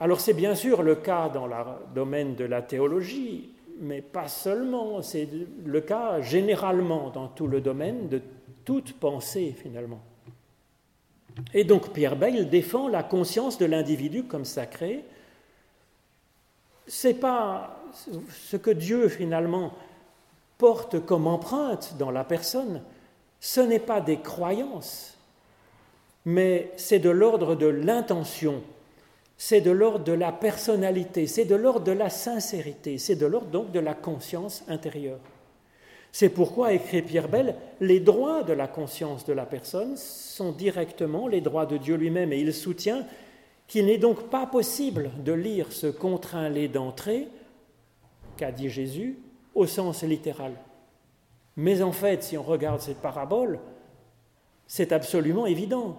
Alors 0.00 0.20
c'est 0.20 0.34
bien 0.34 0.54
sûr 0.54 0.82
le 0.82 0.96
cas 0.96 1.28
dans 1.28 1.46
le 1.46 1.54
domaine 1.94 2.34
de 2.34 2.44
la 2.44 2.62
théologie, 2.62 3.50
mais 3.80 4.02
pas 4.02 4.28
seulement, 4.28 5.00
c'est 5.02 5.28
le 5.64 5.80
cas 5.80 6.20
généralement 6.20 7.10
dans 7.10 7.28
tout 7.28 7.46
le 7.46 7.60
domaine 7.60 8.08
de 8.08 8.20
toute 8.64 8.94
pensée 8.94 9.54
finalement. 9.56 10.00
Et 11.54 11.64
donc 11.64 11.92
Pierre 11.92 12.16
Bayle 12.16 12.48
défend 12.50 12.88
la 12.88 13.02
conscience 13.02 13.58
de 13.58 13.66
l'individu 13.66 14.24
comme 14.24 14.44
sacré. 14.44 15.04
C'est 16.86 17.14
pas 17.14 17.80
ce 18.28 18.56
que 18.56 18.70
Dieu 18.70 19.08
finalement 19.08 19.72
porte 20.58 21.04
comme 21.04 21.26
empreinte 21.26 21.96
dans 21.98 22.10
la 22.10 22.24
personne, 22.24 22.82
ce 23.42 23.60
n'est 23.60 23.80
pas 23.80 24.00
des 24.00 24.18
croyances, 24.18 25.18
mais 26.24 26.70
c'est 26.76 27.00
de 27.00 27.10
l'ordre 27.10 27.56
de 27.56 27.66
l'intention, 27.66 28.62
c'est 29.36 29.60
de 29.60 29.72
l'ordre 29.72 30.04
de 30.04 30.12
la 30.12 30.30
personnalité, 30.30 31.26
c'est 31.26 31.44
de 31.44 31.56
l'ordre 31.56 31.84
de 31.84 31.90
la 31.90 32.08
sincérité, 32.08 32.98
c'est 32.98 33.16
de 33.16 33.26
l'ordre 33.26 33.48
donc 33.48 33.72
de 33.72 33.80
la 33.80 33.94
conscience 33.94 34.62
intérieure. 34.68 35.18
C'est 36.12 36.28
pourquoi, 36.28 36.72
écrit 36.72 37.02
Pierre 37.02 37.28
Bell, 37.28 37.56
les 37.80 37.98
droits 37.98 38.44
de 38.44 38.52
la 38.52 38.68
conscience 38.68 39.24
de 39.24 39.32
la 39.32 39.44
personne 39.44 39.96
sont 39.96 40.52
directement 40.52 41.26
les 41.26 41.40
droits 41.40 41.66
de 41.66 41.78
Dieu 41.78 41.96
lui-même, 41.96 42.32
et 42.32 42.38
il 42.38 42.54
soutient 42.54 43.04
qu'il 43.66 43.86
n'est 43.86 43.98
donc 43.98 44.30
pas 44.30 44.46
possible 44.46 45.10
de 45.24 45.32
lire 45.32 45.72
ce 45.72 45.88
contraint-les 45.88 46.68
d'entrée, 46.68 47.26
qu'a 48.36 48.52
dit 48.52 48.68
Jésus, 48.68 49.18
au 49.56 49.66
sens 49.66 50.04
littéral. 50.04 50.52
Mais 51.56 51.82
en 51.82 51.92
fait, 51.92 52.22
si 52.22 52.38
on 52.38 52.42
regarde 52.42 52.80
cette 52.80 53.00
parabole, 53.00 53.60
c'est 54.66 54.92
absolument 54.92 55.46
évident. 55.46 55.98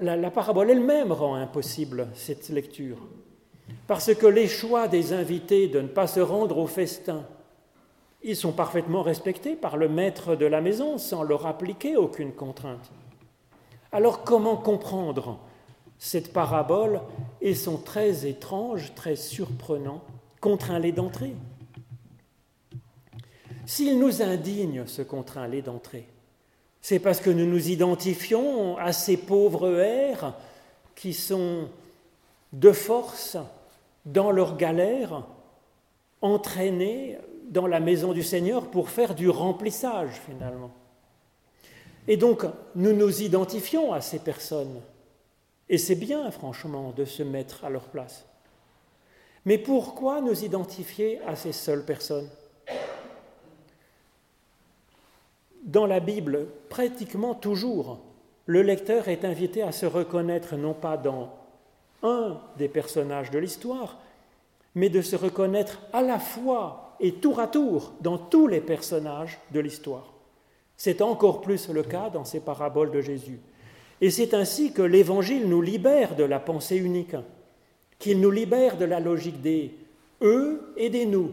la, 0.00 0.30
parabole 0.30 0.70
elle-même 0.70 1.12
rend 1.12 1.34
impossible 1.34 2.08
cette 2.14 2.48
lecture. 2.48 2.98
Parce 3.86 4.14
que 4.14 4.26
les 4.26 4.46
choix 4.46 4.88
des 4.88 5.12
invités 5.12 5.68
de 5.68 5.80
ne 5.80 5.88
pas 5.88 6.06
se 6.06 6.20
rendre 6.20 6.58
au 6.58 6.66
festin, 6.66 7.24
ils 8.22 8.36
sont 8.36 8.52
parfaitement 8.52 9.02
respectés 9.02 9.56
par 9.56 9.76
le 9.76 9.88
maître 9.88 10.36
de 10.36 10.46
la 10.46 10.60
maison 10.60 10.96
sans 10.96 11.22
leur 11.22 11.46
appliquer 11.46 11.96
aucune 11.96 12.32
contrainte. 12.32 12.90
Alors 13.92 14.24
comment 14.24 14.56
comprendre 14.56 15.38
cette 15.98 16.32
parabole 16.32 17.00
et 17.40 17.54
son 17.54 17.76
très 17.76 18.26
étrange, 18.26 18.94
très 18.94 19.16
surprenant 19.16 20.02
contraint-les 20.40 20.92
d'entrer? 20.92 21.34
S'il 23.66 23.98
nous 23.98 24.22
indigne 24.22 24.86
ce 24.86 25.02
contraint-les 25.02 25.62
d'entrer, 25.62 26.06
c'est 26.80 26.98
parce 26.98 27.20
que 27.20 27.30
nous 27.30 27.46
nous 27.46 27.70
identifions 27.70 28.76
à 28.76 28.92
ces 28.92 29.16
pauvres 29.16 29.78
airs 29.78 30.34
qui 30.94 31.14
sont 31.14 31.68
de 32.52 32.72
force 32.72 33.36
dans 34.04 34.30
leur 34.30 34.56
galère, 34.56 35.24
entraînés 36.20 37.18
dans 37.48 37.66
la 37.66 37.80
maison 37.80 38.12
du 38.12 38.22
Seigneur 38.22 38.70
pour 38.70 38.90
faire 38.90 39.14
du 39.14 39.28
remplissage 39.30 40.20
finalement. 40.26 40.70
Et 42.06 42.16
donc 42.16 42.44
nous 42.74 42.92
nous 42.92 43.22
identifions 43.22 43.92
à 43.92 44.00
ces 44.00 44.18
personnes. 44.18 44.80
Et 45.68 45.78
c'est 45.78 45.94
bien 45.94 46.30
franchement 46.30 46.92
de 46.94 47.04
se 47.04 47.22
mettre 47.22 47.64
à 47.64 47.70
leur 47.70 47.84
place. 47.84 48.26
Mais 49.46 49.58
pourquoi 49.58 50.20
nous 50.20 50.44
identifier 50.44 51.20
à 51.26 51.36
ces 51.36 51.52
seules 51.52 51.84
personnes? 51.84 52.28
Dans 55.74 55.86
la 55.86 55.98
Bible, 55.98 56.46
pratiquement 56.68 57.34
toujours, 57.34 57.98
le 58.46 58.62
lecteur 58.62 59.08
est 59.08 59.24
invité 59.24 59.60
à 59.60 59.72
se 59.72 59.86
reconnaître 59.86 60.54
non 60.54 60.72
pas 60.72 60.96
dans 60.96 61.34
un 62.04 62.38
des 62.56 62.68
personnages 62.68 63.32
de 63.32 63.40
l'histoire, 63.40 63.98
mais 64.76 64.88
de 64.88 65.02
se 65.02 65.16
reconnaître 65.16 65.80
à 65.92 66.00
la 66.00 66.20
fois 66.20 66.96
et 67.00 67.14
tour 67.14 67.40
à 67.40 67.48
tour 67.48 67.92
dans 68.02 68.18
tous 68.18 68.46
les 68.46 68.60
personnages 68.60 69.40
de 69.50 69.58
l'histoire. 69.58 70.12
C'est 70.76 71.02
encore 71.02 71.40
plus 71.40 71.68
le 71.68 71.82
cas 71.82 72.08
dans 72.08 72.24
ces 72.24 72.38
paraboles 72.38 72.92
de 72.92 73.00
Jésus. 73.00 73.40
Et 74.00 74.10
c'est 74.10 74.32
ainsi 74.32 74.72
que 74.72 74.82
l'Évangile 74.82 75.48
nous 75.48 75.60
libère 75.60 76.14
de 76.14 76.22
la 76.22 76.38
pensée 76.38 76.76
unique, 76.76 77.16
qu'il 77.98 78.20
nous 78.20 78.30
libère 78.30 78.76
de 78.76 78.84
la 78.84 79.00
logique 79.00 79.42
des 79.42 79.74
eux 80.22 80.72
et 80.76 80.88
des 80.88 81.04
nous, 81.04 81.32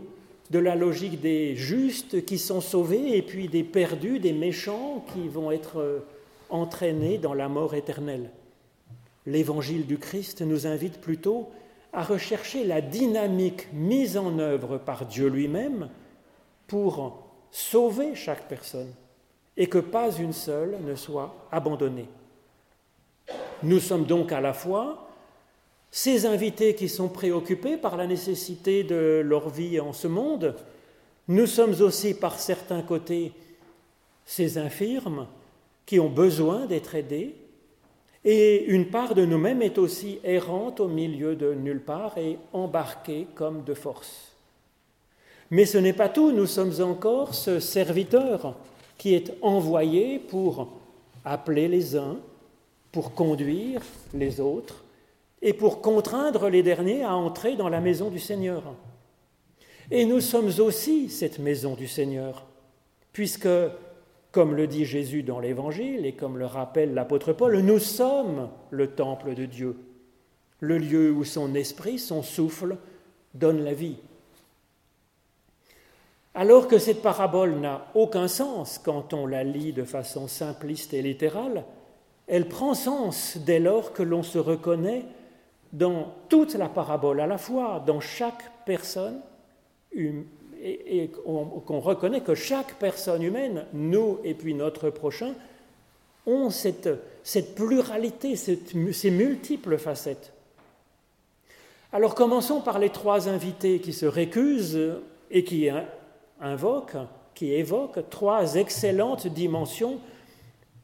de 0.51 0.59
la 0.59 0.75
logique 0.75 1.21
des 1.21 1.55
justes 1.55 2.25
qui 2.25 2.37
sont 2.37 2.59
sauvés 2.59 3.15
et 3.17 3.21
puis 3.21 3.47
des 3.47 3.63
perdus, 3.63 4.19
des 4.19 4.33
méchants 4.33 5.05
qui 5.13 5.29
vont 5.29 5.49
être 5.49 5.79
euh, 5.79 5.99
entraînés 6.49 7.17
dans 7.17 7.33
la 7.33 7.47
mort 7.47 7.73
éternelle. 7.73 8.29
L'évangile 9.25 9.85
du 9.85 9.97
Christ 9.97 10.41
nous 10.41 10.67
invite 10.67 10.99
plutôt 10.99 11.49
à 11.93 12.03
rechercher 12.03 12.65
la 12.65 12.81
dynamique 12.81 13.71
mise 13.71 14.17
en 14.17 14.39
œuvre 14.39 14.77
par 14.77 15.05
Dieu 15.05 15.27
lui-même 15.27 15.89
pour 16.67 17.23
sauver 17.49 18.13
chaque 18.15 18.47
personne 18.49 18.91
et 19.55 19.67
que 19.67 19.77
pas 19.77 20.11
une 20.11 20.33
seule 20.33 20.77
ne 20.85 20.95
soit 20.95 21.33
abandonnée. 21.51 22.07
Nous 23.63 23.79
sommes 23.79 24.05
donc 24.05 24.33
à 24.33 24.41
la 24.41 24.53
fois 24.53 25.10
ces 25.91 26.25
invités 26.25 26.73
qui 26.73 26.87
sont 26.87 27.09
préoccupés 27.09 27.75
par 27.75 27.97
la 27.97 28.07
nécessité 28.07 28.83
de 28.83 29.21
leur 29.23 29.49
vie 29.49 29.79
en 29.79 29.91
ce 29.91 30.07
monde, 30.07 30.55
nous 31.27 31.47
sommes 31.47 31.75
aussi 31.81 32.13
par 32.13 32.39
certains 32.39 32.81
côtés 32.81 33.33
ces 34.25 34.57
infirmes 34.57 35.27
qui 35.85 35.99
ont 35.99 36.09
besoin 36.09 36.65
d'être 36.65 36.95
aidés, 36.95 37.35
et 38.23 38.65
une 38.65 38.87
part 38.87 39.15
de 39.15 39.25
nous-mêmes 39.25 39.61
est 39.61 39.77
aussi 39.77 40.19
errante 40.23 40.79
au 40.79 40.87
milieu 40.87 41.35
de 41.35 41.53
nulle 41.53 41.81
part 41.81 42.17
et 42.17 42.37
embarquée 42.53 43.27
comme 43.35 43.63
de 43.63 43.73
force. 43.73 44.31
Mais 45.49 45.65
ce 45.65 45.77
n'est 45.77 45.91
pas 45.91 46.07
tout, 46.07 46.31
nous 46.31 46.45
sommes 46.45 46.81
encore 46.81 47.33
ce 47.33 47.59
serviteur 47.59 48.55
qui 48.97 49.15
est 49.15 49.33
envoyé 49.41 50.19
pour 50.19 50.69
appeler 51.25 51.67
les 51.67 51.97
uns, 51.97 52.19
pour 52.91 53.13
conduire 53.13 53.81
les 54.13 54.39
autres, 54.39 54.80
et 55.41 55.53
pour 55.53 55.81
contraindre 55.81 56.49
les 56.49 56.63
derniers 56.63 57.03
à 57.03 57.15
entrer 57.15 57.55
dans 57.55 57.69
la 57.69 57.81
maison 57.81 58.09
du 58.09 58.19
Seigneur. 58.19 58.63
Et 59.89 60.05
nous 60.05 60.21
sommes 60.21 60.51
aussi 60.59 61.09
cette 61.09 61.39
maison 61.39 61.75
du 61.75 61.87
Seigneur, 61.87 62.45
puisque, 63.11 63.49
comme 64.31 64.55
le 64.55 64.67
dit 64.67 64.85
Jésus 64.85 65.23
dans 65.23 65.39
l'Évangile 65.39 66.05
et 66.05 66.13
comme 66.13 66.37
le 66.37 66.45
rappelle 66.45 66.93
l'apôtre 66.93 67.33
Paul, 67.33 67.57
nous 67.59 67.79
sommes 67.79 68.49
le 68.69 68.87
temple 68.87 69.33
de 69.33 69.45
Dieu, 69.45 69.75
le 70.59 70.77
lieu 70.77 71.11
où 71.11 71.23
son 71.23 71.55
esprit, 71.55 71.99
son 71.99 72.23
souffle, 72.23 72.77
donne 73.33 73.63
la 73.63 73.73
vie. 73.73 73.97
Alors 76.33 76.69
que 76.69 76.77
cette 76.77 77.01
parabole 77.01 77.55
n'a 77.55 77.87
aucun 77.93 78.29
sens 78.29 78.79
quand 78.79 79.13
on 79.13 79.25
la 79.25 79.43
lit 79.43 79.73
de 79.73 79.83
façon 79.83 80.29
simpliste 80.29 80.93
et 80.93 81.01
littérale, 81.01 81.65
elle 82.27 82.47
prend 82.47 82.73
sens 82.73 83.37
dès 83.37 83.59
lors 83.59 83.91
que 83.91 84.03
l'on 84.03 84.23
se 84.23 84.37
reconnaît 84.37 85.03
dans 85.73 86.13
toute 86.29 86.55
la 86.55 86.69
parabole 86.69 87.21
à 87.21 87.27
la 87.27 87.37
fois, 87.37 87.83
dans 87.85 87.99
chaque 87.99 88.51
personne, 88.65 89.21
et, 89.93 91.09
qu'on 91.25 91.79
reconnaît 91.79 92.21
que 92.21 92.35
chaque 92.35 92.75
personne 92.75 93.23
humaine, 93.23 93.65
nous 93.73 94.19
et 94.23 94.33
puis 94.33 94.53
notre 94.53 94.89
prochain, 94.89 95.33
ont 96.27 96.49
cette, 96.49 96.89
pluralité, 97.55 98.35
ces 98.35 99.11
multiples 99.11 99.77
facettes. 99.77 100.33
Alors 101.93 102.15
commençons 102.15 102.61
par 102.61 102.79
les 102.79 102.89
trois 102.89 103.27
invités 103.27 103.79
qui 103.79 103.91
se 103.91 104.05
récusent 104.05 104.79
et 105.29 105.43
qui 105.43 105.67
invoquent, 106.39 106.97
qui 107.33 107.53
évoquent 107.53 108.09
trois 108.09 108.55
excellentes 108.55 109.27
dimensions 109.27 109.99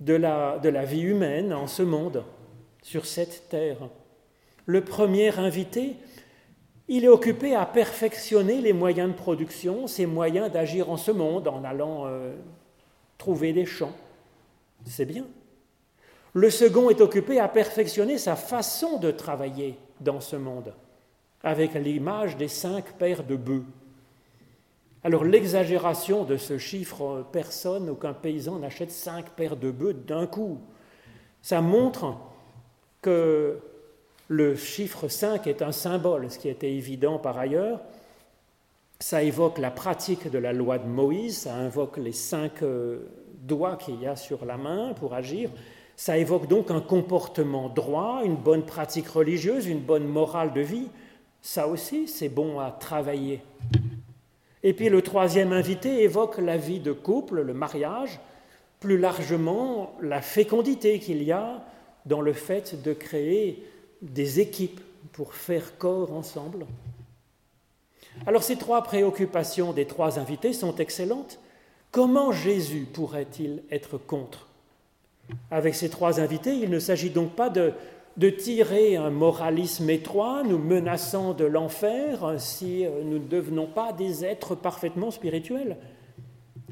la, 0.05 0.59
de 0.59 0.69
la 0.69 0.85
vie 0.85 1.01
humaine 1.01 1.53
en 1.53 1.67
ce 1.67 1.83
monde, 1.83 2.23
sur 2.81 3.05
cette 3.05 3.49
terre. 3.49 3.77
Le 4.67 4.81
premier 4.81 5.35
invité, 5.39 5.95
il 6.89 7.05
est 7.05 7.09
occupé 7.09 7.55
à 7.55 7.65
perfectionner 7.65 8.59
les 8.59 8.73
moyens 8.73 9.09
de 9.09 9.15
production, 9.15 9.87
ses 9.87 10.05
moyens 10.05 10.51
d'agir 10.51 10.89
en 10.89 10.97
ce 10.97 11.11
monde 11.11 11.47
en 11.47 11.63
allant 11.63 12.05
euh, 12.05 12.35
trouver 13.17 13.53
des 13.53 13.65
champs. 13.65 13.95
C'est 14.85 15.05
bien. 15.05 15.25
Le 16.33 16.49
second 16.49 16.89
est 16.89 16.99
occupé 16.99 17.39
à 17.39 17.47
perfectionner 17.47 18.17
sa 18.17 18.35
façon 18.35 18.99
de 18.99 19.09
travailler 19.09 19.79
dans 20.01 20.19
ce 20.19 20.35
monde, 20.35 20.73
avec 21.43 21.73
l'image 21.73 22.35
des 22.35 22.49
cinq 22.49 22.91
paires 22.97 23.23
de 23.23 23.37
bœufs. 23.37 23.65
Alors 25.05 25.23
l'exagération 25.23 26.25
de 26.25 26.35
ce 26.35 26.57
chiffre, 26.57 27.25
personne, 27.31 27.89
aucun 27.89 28.13
paysan 28.13 28.59
n'achète 28.59 28.91
cinq 28.91 29.29
paires 29.29 29.55
de 29.55 29.71
bœufs 29.71 29.93
d'un 29.93 30.27
coup. 30.27 30.59
Ça 31.41 31.61
montre 31.61 32.17
que 33.01 33.61
le 34.27 34.55
chiffre 34.55 35.07
5 35.07 35.47
est 35.47 35.61
un 35.61 35.71
symbole, 35.71 36.29
ce 36.29 36.37
qui 36.37 36.49
était 36.49 36.71
évident 36.71 37.17
par 37.17 37.37
ailleurs. 37.37 37.79
Ça 38.99 39.23
évoque 39.23 39.57
la 39.57 39.71
pratique 39.71 40.29
de 40.29 40.37
la 40.37 40.53
loi 40.53 40.79
de 40.79 40.87
Moïse, 40.87 41.39
ça 41.39 41.55
invoque 41.55 41.97
les 41.97 42.11
cinq 42.11 42.63
euh, 42.63 42.99
doigts 43.41 43.77
qu'il 43.77 44.01
y 44.01 44.07
a 44.07 44.15
sur 44.15 44.43
la 44.45 44.57
main 44.57 44.93
pour 44.93 45.13
agir. 45.13 45.49
Ça 45.95 46.17
évoque 46.17 46.47
donc 46.47 46.71
un 46.71 46.81
comportement 46.81 47.69
droit, 47.69 48.21
une 48.23 48.35
bonne 48.35 48.63
pratique 48.63 49.07
religieuse, 49.07 49.67
une 49.67 49.79
bonne 49.79 50.07
morale 50.07 50.53
de 50.53 50.61
vie. 50.61 50.89
Ça 51.41 51.67
aussi, 51.67 52.07
c'est 52.07 52.29
bon 52.29 52.59
à 52.59 52.71
travailler. 52.71 53.41
Et 54.63 54.73
puis 54.73 54.89
le 54.89 55.01
troisième 55.01 55.53
invité 55.53 56.03
évoque 56.03 56.39
la 56.39 56.57
vie 56.57 56.79
de 56.79 56.91
couple, 56.91 57.41
le 57.41 57.53
mariage, 57.53 58.19
plus 58.79 58.97
largement 58.97 59.93
la 60.01 60.21
fécondité 60.21 60.99
qu'il 60.99 61.23
y 61.23 61.31
a 61.31 61.63
dans 62.05 62.21
le 62.21 62.33
fait 62.33 62.81
de 62.81 62.93
créer 62.93 63.63
des 64.01 64.39
équipes 64.39 64.81
pour 65.11 65.33
faire 65.33 65.77
corps 65.77 66.13
ensemble. 66.13 66.65
Alors 68.25 68.43
ces 68.43 68.55
trois 68.55 68.83
préoccupations 68.83 69.73
des 69.73 69.85
trois 69.85 70.19
invités 70.19 70.53
sont 70.53 70.75
excellentes. 70.75 71.39
Comment 71.91 72.31
Jésus 72.31 72.87
pourrait-il 72.91 73.63
être 73.71 73.97
contre? 73.97 74.47
Avec 75.51 75.75
ces 75.75 75.89
trois 75.89 76.19
invités, 76.19 76.53
il 76.53 76.69
ne 76.69 76.79
s'agit 76.79 77.09
donc 77.09 77.31
pas 77.31 77.49
de, 77.49 77.73
de 78.17 78.29
tirer 78.29 78.95
un 78.95 79.09
moralisme 79.09 79.89
étroit, 79.89 80.43
nous 80.43 80.57
menaçant 80.57 81.33
de 81.33 81.45
l'enfer 81.45 82.35
si 82.39 82.85
euh, 82.85 83.03
nous 83.03 83.19
ne 83.19 83.27
devenons 83.27 83.67
pas 83.67 83.93
des 83.93 84.25
êtres 84.25 84.55
parfaitement 84.55 85.11
spirituels. 85.11 85.77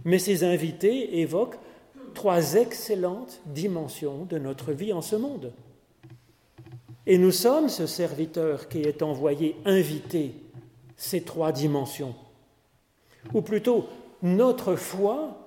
Mais 0.04 0.20
ces 0.20 0.44
invités 0.44 1.20
évoquent 1.20 1.58
trois 2.14 2.56
excellentes 2.56 3.42
dimensions 3.46 4.26
de 4.26 4.38
notre 4.38 4.72
vie 4.72 4.94
en 4.94 5.02
ce 5.02 5.16
monde. 5.16 5.52
Et 7.08 7.18
nous 7.18 7.32
sommes 7.32 7.70
ce 7.70 7.86
serviteur 7.86 8.68
qui 8.68 8.82
est 8.82 9.04
envoyé 9.04 9.56
inviter 9.66 10.34
ces 10.98 11.22
trois 11.22 11.52
dimensions. 11.52 12.16
Ou 13.34 13.42
plutôt, 13.42 13.88
notre 14.24 14.76
foi 14.76 15.38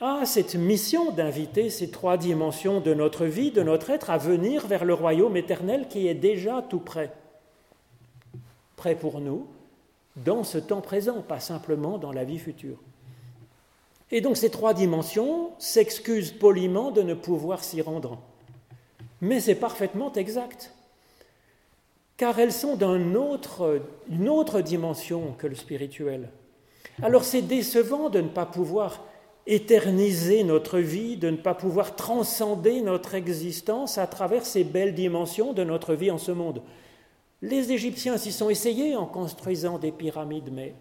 a 0.00 0.24
cette 0.26 0.54
mission 0.54 1.12
d'inviter 1.12 1.70
ces 1.70 1.90
trois 1.90 2.16
dimensions 2.16 2.80
de 2.80 2.94
notre 2.94 3.26
vie, 3.26 3.50
de 3.50 3.62
notre 3.62 3.90
être, 3.90 4.10
à 4.10 4.18
venir 4.18 4.66
vers 4.66 4.84
le 4.84 4.94
royaume 4.94 5.36
éternel 5.36 5.86
qui 5.88 6.08
est 6.08 6.14
déjà 6.14 6.62
tout 6.62 6.80
prêt. 6.80 7.12
Prêt 8.76 8.94
pour 8.94 9.20
nous, 9.20 9.46
dans 10.16 10.44
ce 10.44 10.58
temps 10.58 10.80
présent, 10.80 11.22
pas 11.22 11.40
simplement 11.40 11.98
dans 11.98 12.12
la 12.12 12.24
vie 12.24 12.38
future. 12.38 12.78
Et 14.10 14.20
donc 14.20 14.36
ces 14.36 14.50
trois 14.50 14.74
dimensions 14.74 15.50
s'excusent 15.58 16.32
poliment 16.32 16.90
de 16.90 17.02
ne 17.02 17.14
pouvoir 17.14 17.64
s'y 17.64 17.80
rendre 17.82 18.18
mais 19.24 19.40
c'est 19.40 19.54
parfaitement 19.54 20.12
exact, 20.12 20.70
car 22.18 22.38
elles 22.38 22.52
sont 22.52 22.76
d'une 22.76 23.16
autre, 23.16 24.60
dimension 24.60 25.34
que 25.38 25.46
le 25.46 25.54
spirituel. 25.54 26.28
Alors 27.02 27.24
c'est 27.24 27.40
décevant 27.40 28.10
de 28.10 28.20
ne 28.20 28.28
pas 28.28 28.44
pouvoir 28.44 29.02
éterniser 29.46 30.44
notre 30.44 30.78
vie, 30.78 31.16
de 31.16 31.30
ne 31.30 31.38
pas 31.38 31.54
pouvoir 31.54 31.96
transcender 31.96 32.82
notre 32.82 33.14
existence 33.14 33.96
à 33.96 34.06
travers 34.06 34.44
ces 34.44 34.62
belles 34.62 34.94
dimensions 34.94 35.54
de 35.54 35.64
notre 35.64 35.94
vie 35.94 36.10
en 36.10 36.18
ce 36.18 36.32
monde. 36.32 36.60
Les 37.40 37.72
Égyptiens 37.72 38.18
s'y 38.18 38.30
sont 38.30 38.50
essayés 38.50 38.94
en 38.94 39.06
construisant 39.06 39.78
des 39.78 39.90
pyramides, 39.90 40.50
mais 40.52 40.74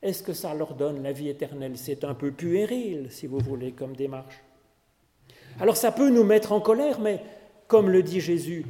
est-ce 0.00 0.22
que 0.22 0.32
ça 0.32 0.54
leur 0.54 0.74
donne 0.74 1.02
la 1.02 1.12
vie 1.12 1.28
éternelle? 1.28 1.76
C'est 1.76 2.04
un 2.04 2.14
peu 2.14 2.30
puéril, 2.30 3.08
si 3.10 3.26
vous 3.26 3.38
voulez, 3.38 3.72
comme 3.72 3.94
démarche. 3.94 4.42
Alors 5.60 5.76
ça 5.76 5.92
peut 5.92 6.08
nous 6.08 6.24
mettre 6.24 6.52
en 6.52 6.60
colère, 6.60 7.00
mais 7.00 7.22
comme 7.68 7.90
le 7.90 8.02
dit 8.02 8.20
Jésus, 8.20 8.64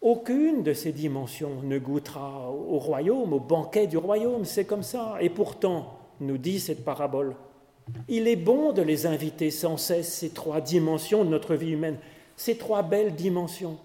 aucune 0.00 0.62
de 0.62 0.72
ces 0.72 0.92
dimensions 0.92 1.62
ne 1.62 1.78
goûtera 1.78 2.50
au 2.50 2.78
royaume, 2.78 3.32
au 3.32 3.40
banquet 3.40 3.86
du 3.86 3.96
royaume, 3.96 4.44
c'est 4.44 4.64
comme 4.64 4.82
ça. 4.82 5.16
Et 5.20 5.30
pourtant, 5.30 5.98
nous 6.20 6.38
dit 6.38 6.60
cette 6.60 6.84
parabole, 6.84 7.34
il 8.08 8.28
est 8.28 8.36
bon 8.36 8.72
de 8.72 8.82
les 8.82 9.06
inviter 9.06 9.50
sans 9.50 9.76
cesse, 9.76 10.12
ces 10.12 10.30
trois 10.30 10.60
dimensions 10.60 11.24
de 11.24 11.30
notre 11.30 11.54
vie 11.54 11.72
humaine, 11.72 11.98
ces 12.36 12.56
trois 12.56 12.82
belles 12.82 13.14
dimensions. 13.14 13.78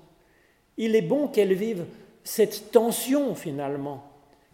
Il 0.78 0.96
est 0.96 1.02
bon 1.02 1.28
qu'elles 1.28 1.54
vivent 1.54 1.86
cette 2.24 2.72
tension 2.72 3.36
finalement, 3.36 4.04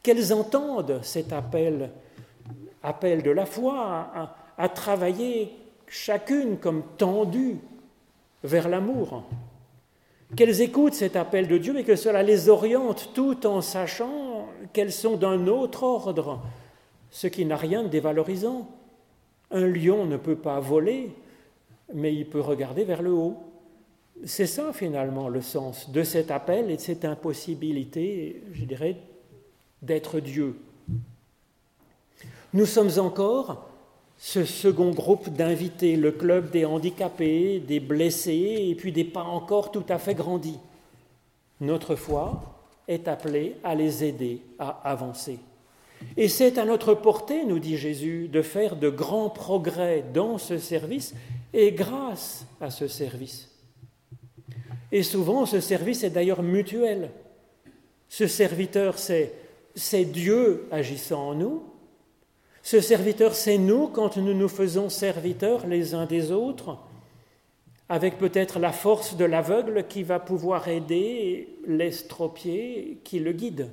qu'elles 0.04 0.34
entendent 0.34 1.00
cet 1.02 1.34
appel, 1.34 1.92
appel 2.84 3.24
de 3.24 3.32
la 3.32 3.46
foi 3.46 4.10
à, 4.14 4.36
à 4.58 4.70
travailler 4.70 5.52
chacune 5.88 6.58
comme 6.58 6.84
tendue 6.98 7.58
vers 8.44 8.68
l'amour 8.70 9.24
qu'elles 10.36 10.62
écoutent 10.62 10.94
cet 10.94 11.16
appel 11.16 11.48
de 11.48 11.58
Dieu 11.58 11.78
et 11.78 11.84
que 11.84 11.96
cela 11.96 12.24
les 12.24 12.50
oriente 12.50 13.12
tout 13.14 13.46
en 13.48 13.62
sachant 13.62 14.48
qu'elles 14.74 14.92
sont 14.92 15.16
d'un 15.16 15.48
autre 15.48 15.84
ordre, 15.84 16.42
ce 17.12 17.28
qui 17.28 17.46
n'a 17.46 17.56
rien 17.56 17.84
de 17.84 17.88
dévalorisant. 17.88 18.70
Un 19.52 19.66
lion 19.68 20.06
ne 20.06 20.18
peut 20.18 20.36
pas 20.36 20.60
voler, 20.60 21.12
mais 21.94 22.14
il 22.14 22.28
peut 22.28 22.42
regarder 22.42 22.84
vers 22.84 23.02
le 23.02 23.12
haut. 23.12 23.38
C'est 24.26 24.48
ça 24.48 24.74
finalement 24.74 25.30
le 25.30 25.42
sens 25.42 25.92
de 25.92 26.04
cet 26.04 26.32
appel 26.32 26.70
et 26.70 26.76
de 26.76 26.82
cette 26.82 27.06
impossibilité, 27.06 28.42
je 28.52 28.66
dirais, 28.66 28.98
d'être 29.82 30.20
Dieu. 30.20 30.56
Nous 32.54 32.66
sommes 32.66 33.00
encore 33.00 33.67
ce 34.18 34.46
second 34.46 34.92
groupe 34.92 35.30
d'invités, 35.30 35.96
le 35.96 36.12
club 36.12 36.50
des 36.50 36.66
handicapés, 36.66 37.60
des 37.60 37.80
blessés 37.80 38.68
et 38.70 38.76
puis 38.76 38.92
des 38.92 39.04
pas 39.04 39.24
encore 39.24 39.72
tout 39.72 39.86
à 39.90 40.00
fait 40.00 40.16
grandis. 40.16 40.60
Notre 41.62 41.96
foi 41.96 42.42
est 42.88 43.08
appelée 43.08 43.56
à 43.64 43.76
les 43.76 44.04
aider 44.04 44.42
à 44.60 44.70
avancer. 44.90 45.40
Et 46.16 46.28
c'est 46.28 46.58
à 46.58 46.66
notre 46.66 46.94
portée, 46.94 47.44
nous 47.46 47.60
dit 47.60 47.78
Jésus, 47.78 48.28
de 48.28 48.42
faire 48.42 48.76
de 48.76 48.90
grands 48.90 49.30
progrès 49.30 50.04
dans 50.14 50.38
ce 50.38 50.58
service 50.58 51.14
et 51.54 51.72
grâce 51.72 52.46
à 52.62 52.70
ce 52.70 52.88
service. 52.88 53.50
Et 54.92 55.04
souvent, 55.04 55.46
ce 55.46 55.60
service 55.60 56.04
est 56.04 56.12
d'ailleurs 56.12 56.44
mutuel. 56.44 57.12
Ce 58.10 58.28
serviteur, 58.28 58.98
c'est, 58.98 59.34
Dieu 60.06 60.68
agissant 60.72 61.30
en 61.30 61.36
nous, 61.36 61.64
ce 62.70 62.82
serviteur, 62.82 63.34
c'est 63.34 63.58
nous 63.58 63.88
quand 63.88 64.18
nous 64.18 64.34
nous 64.34 64.50
faisons 64.50 64.90
serviteurs 64.90 65.66
les 65.68 65.94
uns 65.94 66.06
des 66.06 66.34
autres, 66.34 66.78
avec 67.88 68.18
peut-être 68.18 68.60
la 68.60 68.74
force 68.74 69.16
de 69.16 69.24
l'aveugle 69.24 69.86
qui 69.88 70.04
va 70.04 70.20
pouvoir 70.20 70.68
aider 70.68 71.48
l'estropié 71.66 72.98
qui 73.06 73.20
le 73.20 73.32
guide. 73.32 73.72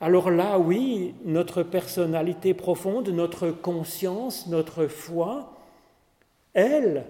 Alors 0.00 0.30
là, 0.30 0.60
oui, 0.60 1.16
notre 1.24 1.64
personnalité 1.64 2.54
profonde, 2.54 3.08
notre 3.08 3.50
conscience, 3.50 4.46
notre 4.46 4.86
foi, 4.86 5.52
elle 6.54 7.06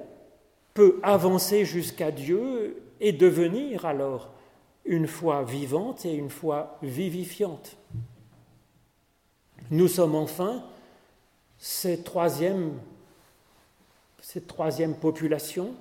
peut 0.72 0.98
avancer 1.02 1.66
jusqu'à 1.66 2.10
Dieu 2.10 2.82
et 3.02 3.12
devenir 3.12 3.84
alors 3.84 4.30
une 4.86 5.08
foi 5.08 5.42
vivante 5.42 6.06
et 6.06 6.14
une 6.14 6.30
foi 6.30 6.78
vivifiante. 6.80 7.76
Nous 9.70 9.88
sommes 9.88 10.14
enfin 10.14 10.62
cette 11.58 12.04
troisième, 12.04 12.72
population, 15.00 15.74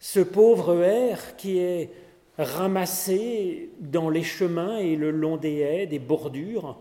ce 0.00 0.20
pauvre 0.20 0.82
air 0.82 1.36
qui 1.36 1.58
est 1.58 1.90
ramassé 2.38 3.70
dans 3.80 4.08
les 4.08 4.22
chemins 4.22 4.78
et 4.78 4.96
le 4.96 5.10
long 5.10 5.36
des 5.36 5.56
haies, 5.56 5.86
des 5.86 5.98
bordures, 5.98 6.78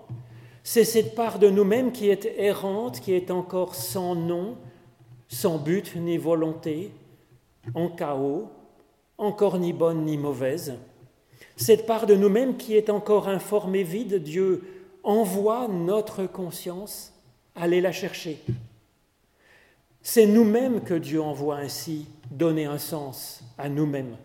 c'est 0.63 0.83
cette 0.85 1.15
part 1.15 1.39
de 1.39 1.49
nous-mêmes 1.49 1.91
qui 1.91 2.09
est 2.09 2.25
errante, 2.37 2.99
qui 2.99 3.13
est 3.13 3.31
encore 3.31 3.73
sans 3.73 4.15
nom, 4.15 4.57
sans 5.27 5.57
but 5.57 5.95
ni 5.95 6.17
volonté, 6.17 6.91
en 7.73 7.89
chaos, 7.89 8.49
encore 9.17 9.57
ni 9.57 9.73
bonne 9.73 10.05
ni 10.05 10.17
mauvaise. 10.17 10.75
Cette 11.55 11.85
part 11.85 12.05
de 12.05 12.15
nous-mêmes 12.15 12.55
qui 12.55 12.75
est 12.75 12.89
encore 12.89 13.27
informée 13.27 13.83
vide, 13.83 14.21
Dieu 14.21 14.76
envoie 15.07 15.69
notre 15.69 16.25
conscience 16.25 17.13
aller 17.55 17.79
la 17.79 17.93
chercher. 17.93 18.43
C'est 20.01 20.27
nous-mêmes 20.27 20.81
que 20.83 20.93
Dieu 20.93 21.21
envoie 21.21 21.55
ainsi 21.55 22.07
donner 22.29 22.65
un 22.65 22.77
sens 22.77 23.41
à 23.57 23.69
nous-mêmes. 23.69 24.17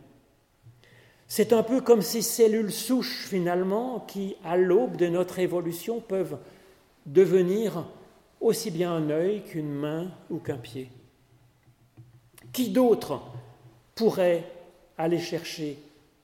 C'est 1.28 1.52
un 1.52 1.62
peu 1.62 1.80
comme 1.80 2.02
ces 2.02 2.20
cellules 2.20 2.72
souches, 2.72 3.26
finalement, 3.28 4.00
qui, 4.00 4.34
à 4.44 4.56
l'aube 4.56 4.96
de 4.96 5.06
notre 5.06 5.38
évolution, 5.38 6.00
peuvent 6.00 6.38
devenir 7.06 7.86
aussi 8.40 8.72
bien 8.72 8.92
un 8.92 9.08
œil 9.08 9.44
qu'une 9.44 9.72
main 9.72 10.10
ou 10.30 10.38
qu'un 10.38 10.58
pied. 10.58 10.90
Qui 12.52 12.70
d'autre 12.70 13.22
pourrait 13.94 14.44
aller 14.98 15.20
chercher 15.20 15.78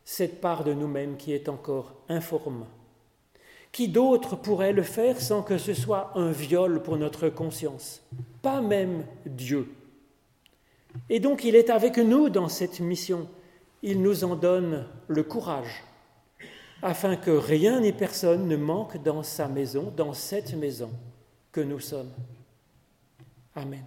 cette 0.05 0.41
part 0.41 0.65
de 0.65 0.75
nous-mêmes 0.75 1.17
qui 1.17 1.33
est 1.33 1.49
encore 1.49 1.95
informe? 2.09 2.67
Qui 3.73 3.89
d'autre 3.89 4.37
pourrait 4.37 4.73
le 4.73 4.83
faire 4.83 5.21
sans 5.21 5.43
que 5.43 5.59
ce 5.59 5.75
soit 5.75 6.13
un 6.15 6.31
viol 6.31 6.83
pour 6.83 6.97
notre 6.97 7.29
conscience? 7.29 8.03
Pas 8.43 8.61
même 8.61 9.05
Dieu. 9.27 9.73
Et 11.11 11.21
donc 11.21 11.45
il 11.45 11.55
est 11.55 11.71
avec 11.71 11.99
nous 11.99 12.29
dans 12.29 12.49
cette 12.49 12.81
mission 12.81 13.29
il 13.83 14.03
nous 14.03 14.25
en 14.25 14.37
donne 14.37 14.87
le 15.07 15.23
courage, 15.23 15.85
afin 16.83 17.17
que 17.17 17.31
rien 17.31 17.81
ni 17.81 17.93
personne 17.93 18.49
ne 18.49 18.57
manque 18.57 19.03
dans 19.03 19.23
sa 19.23 19.49
maison, 19.49 19.93
dans 19.97 20.13
cette 20.13 20.55
maison 20.55 20.91
que 21.53 21.61
nous 21.61 21.81
sommes. 21.81 22.13
Amen. 23.55 23.85